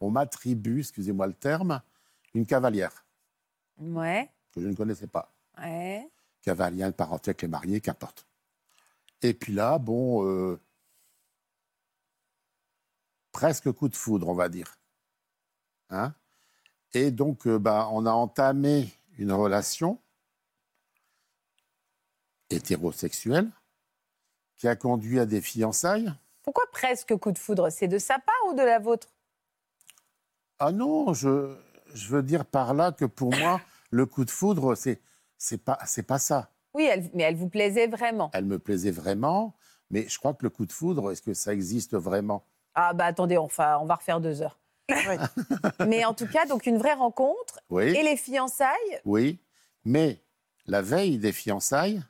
[0.00, 1.82] on m'attribue, excusez-moi le terme,
[2.34, 3.04] une cavalière
[3.78, 4.30] Ouais.
[4.52, 5.32] que je ne connaissais pas.
[5.58, 6.08] Ouais.
[6.90, 8.26] de parenté avec les mariés, qu'importe.
[9.22, 10.58] Et puis là, bon, euh,
[13.32, 14.78] presque coup de foudre, on va dire.
[15.90, 16.14] Hein?
[16.94, 20.00] Et donc, euh, bah, on a entamé une relation
[22.48, 23.50] hétérosexuelle
[24.56, 26.12] qui a conduit à des fiançailles.
[26.42, 27.70] Pourquoi presque coup de foudre?
[27.70, 29.08] C'est de sa part ou de la vôtre?
[30.58, 31.54] Ah non, je,
[31.94, 33.60] je veux dire par là que pour moi,
[33.90, 35.00] le coup de foudre, c'est
[35.38, 36.50] c'est pas c'est pas ça.
[36.74, 38.30] Oui, elle- mais elle vous plaisait vraiment.
[38.32, 39.54] Elle me plaisait vraiment,
[39.90, 42.44] mais je crois que le coup de foudre, est-ce que ça existe vraiment?
[42.74, 44.58] Ah bah attendez, on va, on va refaire deux heures.
[45.86, 47.60] mais en tout cas, donc une vraie rencontre.
[47.70, 47.84] Oui.
[47.96, 49.40] Et les fiançailles Oui,
[49.84, 50.22] mais
[50.66, 52.02] la veille des fiançailles,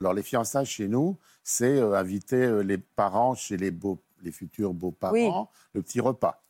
[0.00, 4.32] alors les fiançailles chez nous, c'est euh, inviter euh, les parents chez les, beaux, les
[4.32, 5.58] futurs beaux-parents, Oui.
[5.74, 6.42] le petit repas.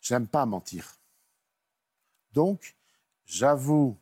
[0.00, 0.96] J'aime pas mentir.
[2.32, 2.76] Donc,
[3.26, 3.98] j'avoue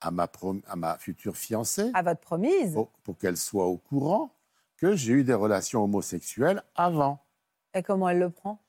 [0.00, 2.74] à ma, prom- à ma future fiancée, à votre promise.
[2.74, 4.34] pour, pour qu'elle soit au courant,
[4.76, 7.24] que j'ai eu des relations homosexuelles avant.
[7.72, 8.60] Et comment elle le prend?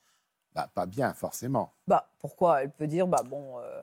[0.54, 1.74] Bah, pas bien, forcément.
[1.88, 2.64] Bah pourquoi?
[2.64, 3.60] Elle peut dire, bah bon.
[3.60, 3.82] euh,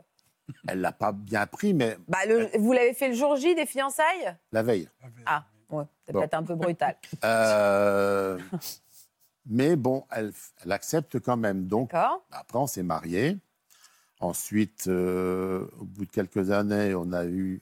[0.69, 3.67] Elle l'a pas bien pris, mais Bah, le- vous l'avez fait le jour J des
[3.67, 4.37] fiançailles?
[4.53, 4.89] La veille.
[5.27, 6.21] Ah, ouais, c'est Bon.
[6.21, 6.97] peut-être un peu brutal.
[7.25, 8.39] Euh,
[9.47, 10.33] mais bon, elle,
[10.65, 11.67] elle accepte quand même.
[11.67, 13.39] Donc, D'accord après, on s'est mariés.
[14.21, 17.61] Ensuite, euh, au bout de quelques années, on a eu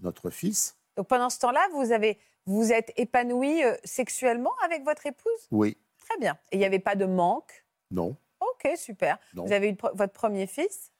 [0.00, 0.76] notre fils.
[0.96, 5.48] Donc pendant ce temps-là, vous avez, vous êtes épanoui euh, sexuellement avec votre épouse?
[5.50, 5.76] Oui,
[6.08, 6.38] Très bien.
[6.52, 7.64] Et il n'y avait pas de manque?
[7.90, 8.16] Non.
[8.40, 9.18] Ok, super.
[9.34, 9.44] Non.
[9.44, 10.90] Vous avez eu votre premier fils?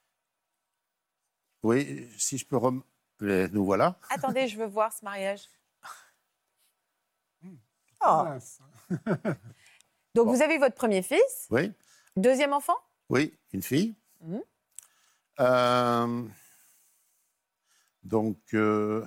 [1.63, 2.57] Oui, si je peux...
[2.57, 2.83] rem-
[3.21, 3.97] Nous voilà.
[4.09, 5.47] Attendez, je veux voir ce mariage.
[8.01, 8.59] Mince.
[10.15, 11.71] Donc vous avez eu votre premier fils, Oui,
[12.15, 12.75] deuxième enfant
[13.09, 13.95] oui, une fille.
[14.21, 14.41] Mhm.
[15.39, 16.23] Euh,
[18.03, 19.05] donc, euh,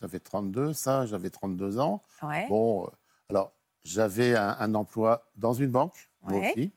[0.00, 2.02] ça fait 32, ça, j'avais 32 ans.
[2.22, 2.46] Ouais.
[2.48, 2.90] Bon, euh,
[3.30, 3.52] alors,
[3.84, 6.52] j'avais un, un emploi dans une banque, moi Ouais.
[6.52, 6.72] aussi.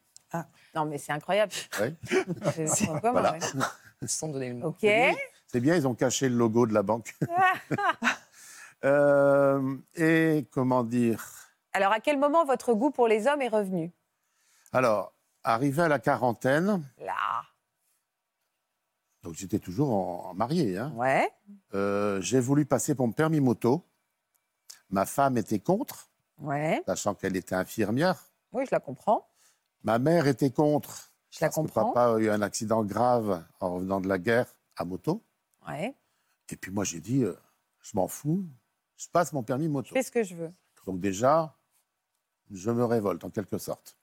[0.75, 1.51] Non, mais c'est incroyable.
[1.81, 1.95] Oui.
[3.01, 3.33] Voilà.
[3.33, 3.39] ouais.
[4.05, 4.67] Sans donner le nom.
[4.67, 4.79] Ok.
[5.47, 7.15] C'est bien, ils ont caché le logo de la banque.
[8.83, 11.23] Euh, et comment dire?
[11.73, 13.91] Alors, à quel moment votre goût pour les hommes est revenu?
[14.73, 17.43] Alors, arrivé à la quarantaine, Là.
[19.21, 21.29] donc j'étais toujours en, en marié, hein, Ouais.
[21.75, 23.85] euh, j'ai voulu passer pour mon permis moto.
[24.89, 26.81] Ma femme était contre, Ouais.
[26.87, 28.19] sachant qu'elle était infirmière.
[28.51, 29.27] Oui, je la comprends.
[29.83, 31.10] Ma mère était contre.
[31.31, 31.91] Je la parce que comprends.
[31.91, 35.23] papa a eu un accident grave en revenant de la guerre à moto.
[35.67, 35.95] Ouais.
[36.49, 37.33] Et puis moi, j'ai dit, euh,
[37.81, 38.45] je m'en fous,
[38.97, 39.93] je passe mon permis moto.
[39.93, 40.51] fais ce que je veux.
[40.85, 41.57] Donc déjà,
[42.51, 43.97] je me révolte en quelque sorte.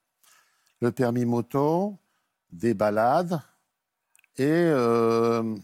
[0.81, 1.99] Le permis moto,
[2.51, 3.41] des balades,
[4.37, 5.57] et euh,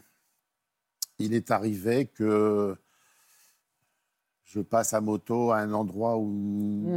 [1.19, 2.77] il est arrivé que
[4.55, 6.93] je passe à moto à un endroit où Ouais.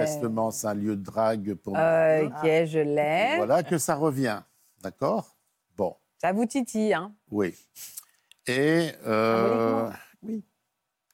[0.00, 2.18] manifestement c'est un lieu de drague pour moi.
[2.24, 3.36] Ok, je l'ai.
[3.36, 4.40] Voilà que ça revient,
[4.82, 5.36] d'accord?
[5.76, 7.14] Bon, Ça vous titille, hein?
[7.30, 7.54] Oui.
[8.48, 9.88] Et euh,
[10.22, 10.44] oui,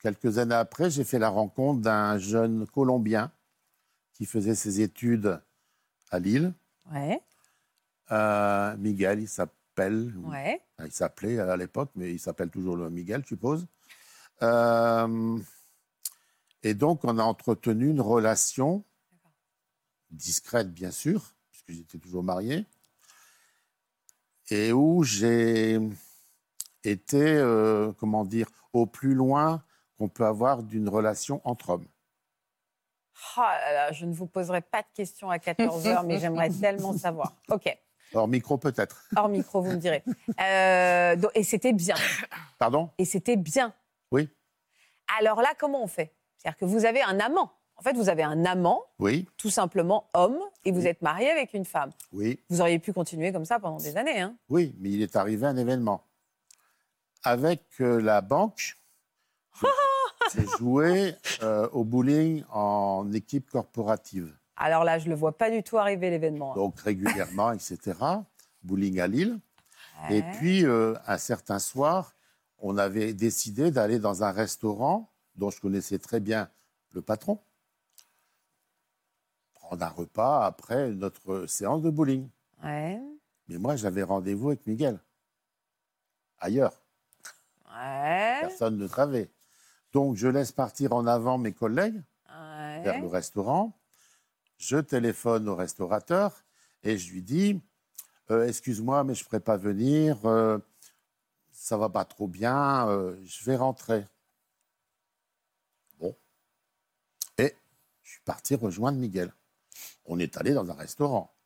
[0.02, 3.30] quelques années après, j'ai fait la rencontre d'un jeune Colombien
[4.14, 5.38] qui faisait ses études
[6.10, 6.54] à Lille.
[6.90, 7.20] Ouais.
[8.10, 10.14] Euh, Miguel, il s'appelle.
[10.24, 10.62] Ouais.
[10.82, 13.66] Il s'appelait à l'époque, mais il s'appelle toujours le Miguel, je suppose.
[14.42, 15.38] Euh,
[16.62, 18.84] et donc, on a entretenu une relation
[20.10, 22.64] discrète, bien sûr, puisque j'étais toujours marié,
[24.50, 25.78] et où j'ai
[26.84, 29.62] été, euh, comment dire, au plus loin
[29.98, 31.86] qu'on peut avoir d'une relation entre hommes.
[33.36, 36.96] Oh là là, je ne vous poserai pas de questions à 14h, mais j'aimerais tellement
[36.96, 37.34] savoir.
[37.48, 37.76] Ok.
[38.14, 39.04] Hors micro, peut-être.
[39.16, 40.02] Hors micro, vous me direz.
[40.40, 41.96] Euh, donc- et c'était bien.
[42.58, 42.90] Pardon?
[42.96, 43.74] Et c'était bien.
[44.12, 44.30] Oui.
[45.20, 46.14] Alors là, comment on fait?
[46.38, 47.52] C'est-à-dire que vous avez un amant.
[47.76, 51.54] En fait, vous avez un amant, Oui, tout simplement homme, et vous êtes marié avec
[51.54, 51.90] une femme.
[52.12, 52.40] oui.
[52.48, 54.20] Vous auriez pu continuer comme ça pendant des années.
[54.20, 56.02] Hein Oui, mais il est arrivé un événement.
[57.22, 58.76] Avec euh, la banque,
[60.34, 64.34] j'ai joué euh, au bowling en équipe corporative.
[64.56, 66.52] Alors là, je ne le vois pas du tout arriver l'événement.
[66.52, 66.56] hein.
[66.56, 67.78] Donc régulièrement, etc.
[68.62, 69.38] Bowling à Lille.
[70.10, 72.14] Et puis, euh, un certain soir,
[72.58, 76.50] on avait décidé d'aller dans un restaurant dont je connaissais très bien
[76.92, 77.40] le patron.
[79.54, 82.28] Prendre un repas après notre séance de bowling.
[82.62, 83.00] Ouais.
[83.48, 84.98] Mais moi, j'avais rendez-vous avec Miguel.
[86.38, 86.72] Ailleurs.
[87.70, 88.38] Ouais.
[88.40, 89.30] Personne ne savait.
[89.92, 92.82] Donc, je laisse partir en avant mes collègues Ouais.
[92.82, 93.72] vers le restaurant.
[94.58, 96.44] Je téléphone au restaurateur
[96.82, 97.60] et je lui dis
[98.30, 100.26] Euh, Excuse-moi, mais je ne pourrais pas venir.
[100.26, 100.58] euh,
[101.50, 102.86] ça va pas trop bien.
[102.88, 104.04] euh, je vais rentrer.
[105.98, 106.14] Bon.
[107.38, 107.54] Et
[108.08, 109.30] je suis parti rejoindre Miguel.
[110.06, 111.36] On est allé dans un restaurant.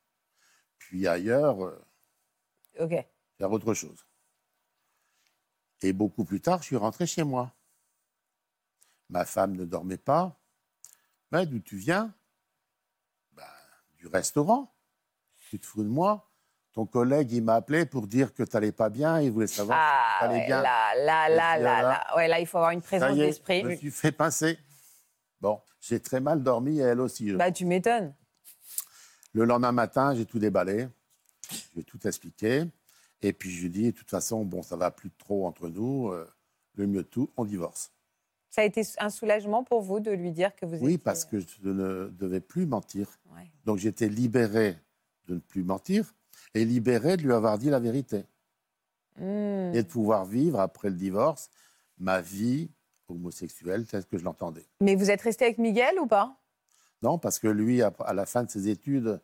[0.78, 1.84] Puis ailleurs, euh,
[2.78, 2.94] Ok.
[3.36, 4.06] faire autre chose.
[5.82, 7.52] Et beaucoup plus tard, je suis rentré chez moi.
[9.08, 10.38] Ma femme ne dormait pas.
[11.32, 12.14] Mais d'où tu viens?
[13.32, 13.42] Ben,
[13.98, 14.72] Du restaurant.
[15.50, 16.30] Tu te fous de moi
[16.74, 19.20] Ton collègue, il m'a appelé pour dire que tu n'allais pas bien.
[19.20, 20.62] Il voulait savoir si Ah, tu allais ouais, bien.
[20.62, 22.16] là, là, là, là, là.
[22.16, 23.62] Ouais, là, il faut avoir une présence d'esprit.
[23.62, 24.58] Je me suis fait pincer.
[25.42, 27.28] Bon, j'ai très mal dormi et elle aussi.
[27.28, 28.14] je Bah, tu m'étonnes.
[29.32, 30.88] Le lendemain matin, j'ai tout déballé.
[31.74, 32.64] J'ai tout expliqué.
[33.22, 35.68] Et puis, je lui ai dit, de toute façon, bon, ça va plus trop entre
[35.68, 36.08] nous.
[36.10, 36.26] euh,
[36.76, 37.92] le mieux de tout, on divorce.
[38.50, 41.24] Ça a été un soulagement pour vous de lui dire que vous Oui, étiez- parce
[41.24, 43.08] que je ne devais plus mentir.
[43.34, 43.50] Ouais.
[43.64, 44.78] Donc, j'étais libéré
[45.26, 46.14] de ne plus mentir
[46.54, 48.24] et libéré de lui avoir dit la vérité.
[49.18, 49.72] Hmm.
[49.74, 51.50] Et de pouvoir vivre, après le divorce,
[51.98, 52.70] ma vie
[53.08, 54.66] homosexuelle telle que je l'entendais.
[54.80, 56.36] Mais vous êtes resté avec Miguel ou pas?
[57.02, 59.20] Non, parce que lui, à la fin de ses études,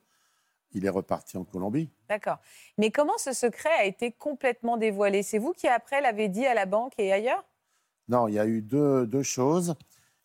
[0.72, 1.91] il est reparti en Colombie.
[2.09, 2.39] D'accord.
[2.76, 5.22] Mais comment ce secret a été complètement dévoilé?
[5.22, 7.45] C'est vous qui après l'avez dit à la banque et ailleurs?
[8.09, 9.74] Non, il y a eu deux, deux choses.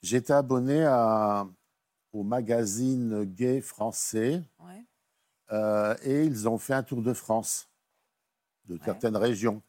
[0.02, 1.48] J'étais abonné à,
[2.12, 4.84] au magazine gay français Ouais.
[5.52, 7.70] euh, et ils ont fait un tour de France
[8.66, 9.62] de certaines régions.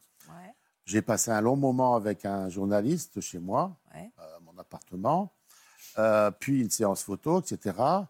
[0.85, 4.11] J'ai passé un long moment avec un journaliste chez moi, Ouais.
[4.17, 5.33] à mon appartement,
[5.97, 8.07] euh, puis une séance photo, etc.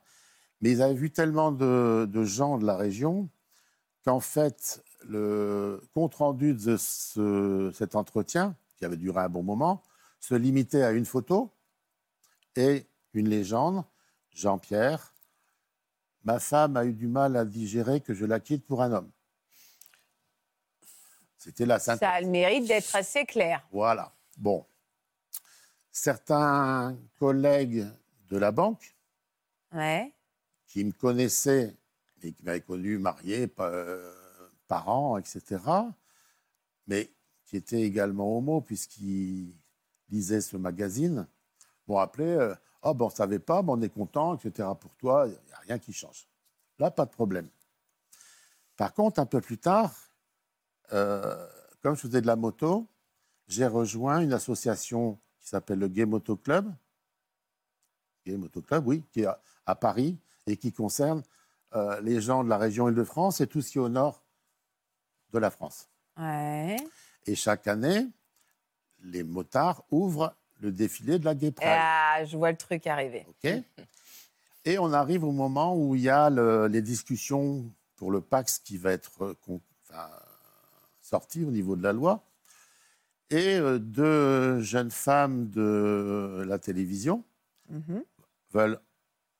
[0.61, 3.29] Mais ils avaient vu tellement de, de gens de la région
[4.03, 9.81] qu'en fait, le compte-rendu de ce- cet entretien, qui avait duré un bon moment,
[10.19, 11.51] se limitait à une photo
[12.55, 13.83] et une légende,
[14.31, 15.13] Jean-Pierre.
[16.25, 19.11] Ma femme a eu du mal à digérer que je la quitte pour un homme.
[21.45, 21.99] C'était la synthèse.
[21.99, 23.63] Ça a le mérite d'être assez clair.
[23.71, 24.11] Voilà.
[24.35, 24.65] Bon.
[25.91, 27.85] Certains collègues
[28.29, 28.95] de la banque
[29.71, 30.11] Ouais.
[30.65, 31.77] qui me connaissaient
[32.23, 34.11] et qui m'avaient connu marié, euh,
[34.67, 35.59] parents, etc.,
[36.87, 37.11] mais
[37.45, 39.53] qui étaient également homo puisqu'ils
[40.09, 41.27] lisaient ce magazine,
[41.87, 44.67] m'ont appelé euh, Ah, ben, on ne savait pas, mais on est content, etc.
[44.79, 46.27] Pour toi, il n'y a rien qui change.
[46.79, 47.47] Là, pas de problème.
[48.77, 49.93] Par contre, un peu plus tard,
[51.81, 52.87] comme je faisais de la moto,
[53.47, 56.73] j'ai rejoint une association qui s'appelle le Gay Moto Club.
[58.25, 60.17] Gay Moto Club, oui, qui est à, à Paris
[60.47, 61.21] et qui concerne
[61.75, 64.23] euh, les gens de la région Île-de-France et tout ce qui est au nord
[65.33, 65.89] de la France.
[66.17, 66.77] Ouais.
[67.27, 68.07] Et chaque année,
[69.03, 71.67] les motards ouvrent le défilé de la Gay Pride.
[71.69, 73.25] Ah, je vois le truc arriver.
[73.27, 73.51] OK
[74.63, 78.57] Et on arrive au moment où il y a le- les discussions pour le Pax
[78.59, 79.35] qui va être euh,
[79.89, 80.09] enfin,
[81.05, 82.23] sorti au niveau de la loi.
[83.29, 87.23] Et euh, deux jeunes femmes de la télévision
[87.69, 88.03] Mhm.
[88.51, 88.79] veulent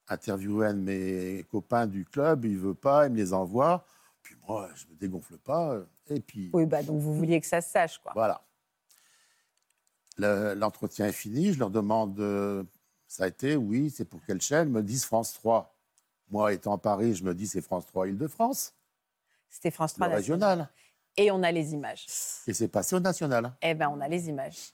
[0.07, 2.45] interviewer un de mes copains du club.
[2.45, 3.85] Il ne veut pas, il me les envoie.
[4.21, 5.77] Puis moi, je ne me dégonfle pas.
[6.09, 8.11] Et puis, Oui, bah donc vous vouliez que ça se sache, quoi.
[8.15, 8.41] voilà.
[10.17, 11.53] Le- L'entretien est fini.
[11.53, 12.63] Je leur demande, euh,
[13.07, 14.69] ça a été, oui, c'est pour quelle chaîne?
[14.69, 15.75] Ils me disent France 3.
[16.29, 18.73] Moi, étant à Paris, je me dis c'est France 3 Île-de-France,
[19.49, 20.41] C'était France le 3 National.
[20.59, 20.69] régional.
[21.17, 22.05] Et on a les images.
[22.47, 23.53] Et c'est passé au national.
[23.61, 24.71] Eh ben, on a les images.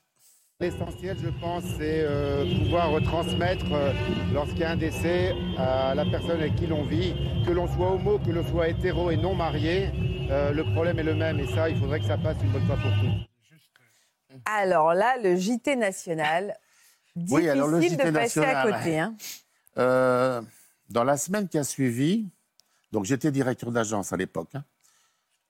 [0.60, 3.92] L'essentiel, je pense, c'est euh, pouvoir retransmettre, euh,
[4.32, 7.14] lorsqu'il y a un décès, à la personne avec qui l'on vit,
[7.44, 9.90] que l'on soit homo, que l'on soit hétéro et non marié,
[10.30, 11.40] euh, le problème est le même.
[11.40, 14.40] Et ça, il faudrait que ça passe une bonne fois pour toutes.
[14.44, 16.56] Alors là, le JT national,
[17.16, 18.98] difficile Oui, alors le de JT passer national, à côté.
[19.00, 19.16] hein.
[19.78, 20.42] Euh,
[20.90, 22.28] dans la semaine qui a suivi,
[22.92, 24.64] donc j'étais directeur d'agence à l'époque, hein,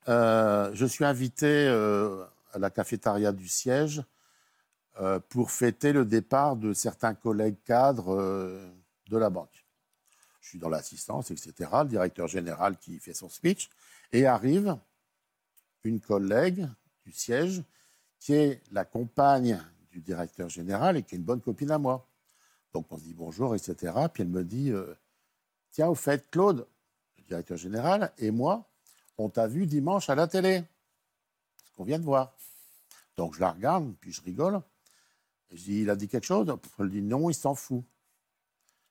[0.09, 4.03] euh, je suis invité euh, à la cafétéria du siège
[5.01, 8.17] euh, pour fêter le départ de certains collègues cadres
[9.09, 9.67] de la banque.
[10.41, 13.71] Je suis dans l'assistance, etc., le directeur général qui fait son speech,
[14.13, 14.77] et arrive
[15.85, 16.69] une collègue
[17.05, 17.63] du siège
[18.19, 22.09] qui est la compagne du directeur général et qui est une bonne copine à moi.
[22.73, 23.95] Donc on se dit bonjour, etc.
[24.13, 24.73] Puis elle me dit,
[25.71, 26.67] tiens, au fait, Claude,
[27.19, 28.72] le directeur général, et moi,
[29.25, 30.64] on t'a vu dimanche à la télé.
[31.64, 32.35] Ce qu'on vient de voir.
[33.16, 34.61] Donc je la regarde, puis je rigole.
[35.51, 36.47] Et je dis, il a dit quelque chose?
[36.79, 37.85] Elle dit, non, il s'en fout.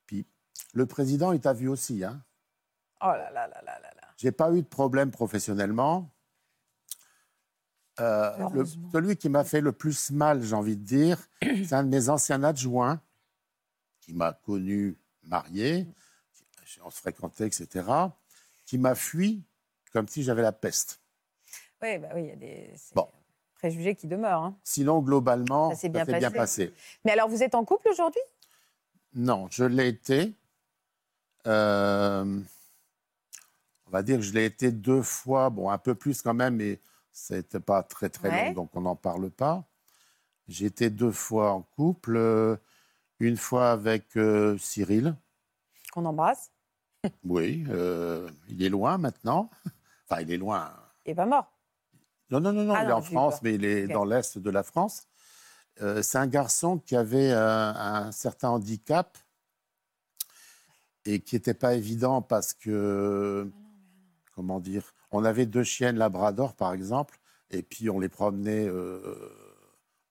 [0.06, 0.26] Puis
[0.74, 2.04] le président, il t'a vu aussi.
[2.04, 2.24] Hein.
[3.02, 4.08] Oh là là là là là là.
[4.18, 6.10] J'ai pas eu de problème professionnellement.
[8.00, 11.84] Euh, le- celui qui m'a fait le plus mal, j'ai envie de dire, c'est un
[11.84, 13.02] de mes anciens adjoints
[14.00, 15.88] qui m'a connu marié,
[16.66, 17.86] qui- on se fréquentait, etc.,
[18.66, 19.44] qui m'a fui
[19.92, 21.02] comme si j'avais la peste.
[21.82, 23.08] Oui, bah oui, il y a des Bon.
[23.56, 24.44] préjugés qui demeurent.
[24.44, 24.58] hein.
[24.64, 26.74] Sinon, globalement, Ça s'est bien passé.
[27.06, 28.22] Mais alors, vous êtes en couple aujourd'hui?
[29.14, 30.34] Non, je l'ai été.
[31.48, 32.40] Euh,
[33.88, 36.56] on va dire que je l'ai été deux fois, bon, un peu plus quand même,
[36.58, 36.80] mais
[37.12, 38.46] ça n'était pas très très Ouais.
[38.48, 39.66] long, donc on n'en parle pas.
[40.48, 42.56] J'ai été deux fois en couple, euh,
[43.20, 45.16] une fois avec euh, Cyril.
[45.92, 46.52] Qu'on embrasse?
[47.24, 47.66] Oui,
[48.48, 49.50] il est loin maintenant.
[50.12, 50.72] Enfin, il est loin.
[51.06, 51.52] Il est pas mort.
[52.30, 54.50] Non, non, non, non Ah il est en France, mais il est dans l'Est de
[54.50, 55.08] la France.
[55.82, 59.18] Euh, c'est un garçon qui avait euh, un certain handicap
[61.06, 63.50] et qui n'était pas évident parce que,
[64.36, 69.02] comment dire, on avait deux chiennes labrador, par exemple, et puis on les promenait euh,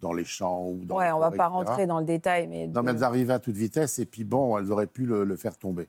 [0.01, 2.67] dans les champs ou dans ouais, on va forêts, pas rentrer dans le détail, mais.
[2.67, 5.25] Non, de- mais elles arrivaient à toute vitesse et puis bon, elles auraient pu le,
[5.25, 5.89] le faire tomber.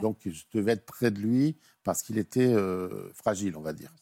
[0.00, 3.92] Donc je devais être près de lui parce qu'il était euh, fragile, on va dire.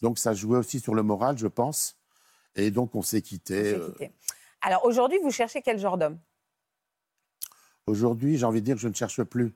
[0.00, 1.96] Donc ça jouait aussi sur le moral, je pense.
[2.56, 3.90] Et donc on s'est s'est euh.
[4.60, 6.18] Alors aujourd'hui, vous cherchez quel genre d'homme?
[7.86, 9.54] Aujourd'hui, j'ai envie de dire que je ne cherche plus.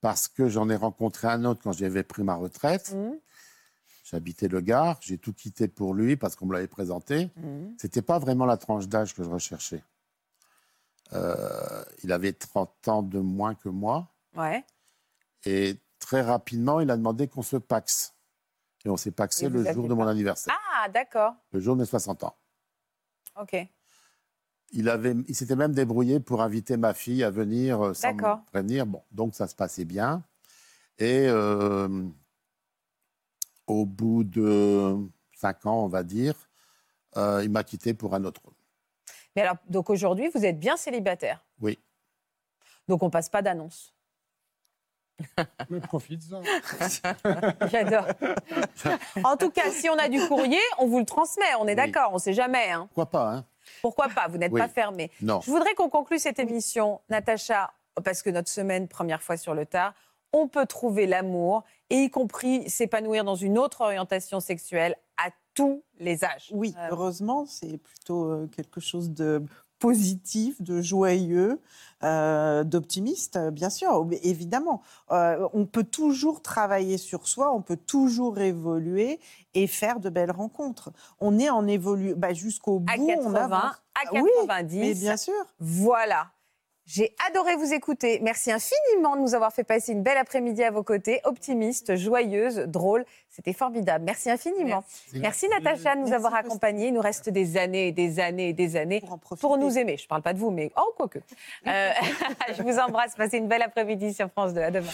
[0.00, 2.94] Parce que j'en ai rencontré un autre quand j'avais pris ma retraite.
[2.94, 3.18] Mhm.
[4.04, 7.30] J'habitais le Gard, j'ai tout quitté pour lui parce qu'on me l'avait présenté.
[7.36, 7.76] Mhm.
[7.78, 9.84] C'était pas vraiment la tranche d'âge que je recherchais.
[11.12, 14.09] Euh, il avait 30 ans de moins que moi.
[14.36, 14.64] Ouais.
[15.44, 18.14] Et très rapidement, il a demandé qu'on se paxe.
[18.84, 21.34] Et on s'est paxé le jour de mon anniversaire, Ah, d'accord.
[21.52, 22.34] le jour de mes 60 ans.
[23.38, 23.54] Ok.
[24.72, 28.20] Il, avait, il s'était même débrouillé pour inviter ma fille à venir euh, sans me
[28.20, 28.44] D'accord.
[28.46, 28.86] prévenir.
[28.86, 30.22] Bon, donc ça se passait bien.
[30.98, 32.06] Et euh,
[33.66, 34.96] au bout de
[35.34, 36.34] cinq ans, on va dire,
[37.16, 38.40] euh, il m'a quitté pour un autre.
[39.36, 41.44] Mais alors, donc aujourd'hui, vous êtes bien célibataire?
[41.60, 41.78] Oui.
[42.88, 43.94] Donc on passe pas d'annonce?
[45.70, 46.42] Mais profites-en.
[47.70, 48.06] J'adore.
[49.24, 51.44] en tout cas, si on a du courrier, on vous le transmet.
[51.58, 51.76] On est Oui.
[51.76, 52.70] d'accord, on sait jamais.
[52.70, 52.86] hein.
[52.88, 53.44] Pourquoi pas, hein
[53.82, 54.60] Pourquoi pas Vous n'êtes Oui.
[54.60, 55.10] pas fermé.
[55.20, 55.40] Non.
[55.40, 57.70] Je voudrais qu'on conclue cette émission, Natacha,
[58.04, 59.94] parce que notre semaine, première fois sur le tard,
[60.32, 65.82] on peut trouver l'amour et y compris s'épanouir dans une autre orientation sexuelle à tous
[65.98, 66.48] les âges.
[66.52, 69.44] Oui, heureusement, c'est plutôt euh, quelque chose de
[69.80, 71.60] positif, de joyeux,
[72.04, 74.82] euh, d'optimiste, bien sûr, évidemment.
[75.10, 79.18] Euh, on peut toujours travailler sur soi, on peut toujours évoluer
[79.54, 80.92] et faire de belles rencontres.
[81.18, 82.92] On est en évolu bah, jusqu'au bout.
[82.92, 83.62] À on 80, avance.
[83.94, 84.78] à Ah oui, 90.
[84.78, 85.34] mais bien sûr.
[85.58, 86.30] Voilà.
[86.92, 88.18] J'ai adoré vous écouter.
[88.20, 91.20] Merci infiniment de nous avoir fait passer une belle après-midi à vos côtés.
[91.22, 93.04] Optimiste, joyeuse, drôle.
[93.28, 94.04] C'était formidable.
[94.04, 94.82] Merci infiniment.
[95.14, 96.88] Merci, Natacha de nous Merci, avoir accompagnés.
[96.88, 99.00] Il nous reste des années et des années et des années
[99.40, 99.98] pour nous aimer.
[99.98, 101.20] Je ne parle pas de vous, mais oh, quoique.
[101.68, 101.90] Euh,
[102.56, 103.14] je vous embrasse.
[103.14, 104.60] Passez une belle après-midi sur France 2.
[104.60, 104.90] À demain.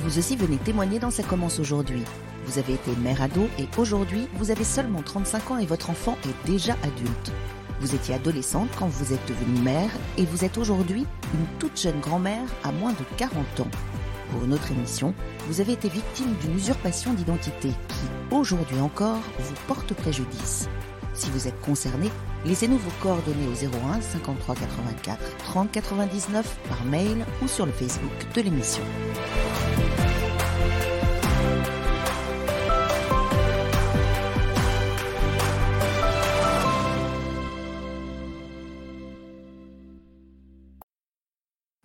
[0.00, 2.04] Vous aussi venez témoigner dans Ça commence aujourd'hui.
[2.44, 6.18] Vous avez été mère ado et aujourd'hui, vous avez seulement 35 ans et votre enfant
[6.24, 7.32] est déjà adulte.
[7.80, 12.00] Vous étiez adolescente quand vous êtes devenue mère et vous êtes aujourd'hui une toute jeune
[12.00, 13.70] grand-mère à moins de 40 ans.
[14.32, 15.14] Pour une autre émission,
[15.46, 20.68] vous avez été victime d'une usurpation d'identité qui, aujourd'hui encore, vous porte préjudice.
[21.14, 22.10] Si vous êtes concerné,
[22.44, 28.12] laissez-nous vos coordonnées au 01 53 84 30 99 par mail ou sur le Facebook
[28.34, 28.82] de l'émission.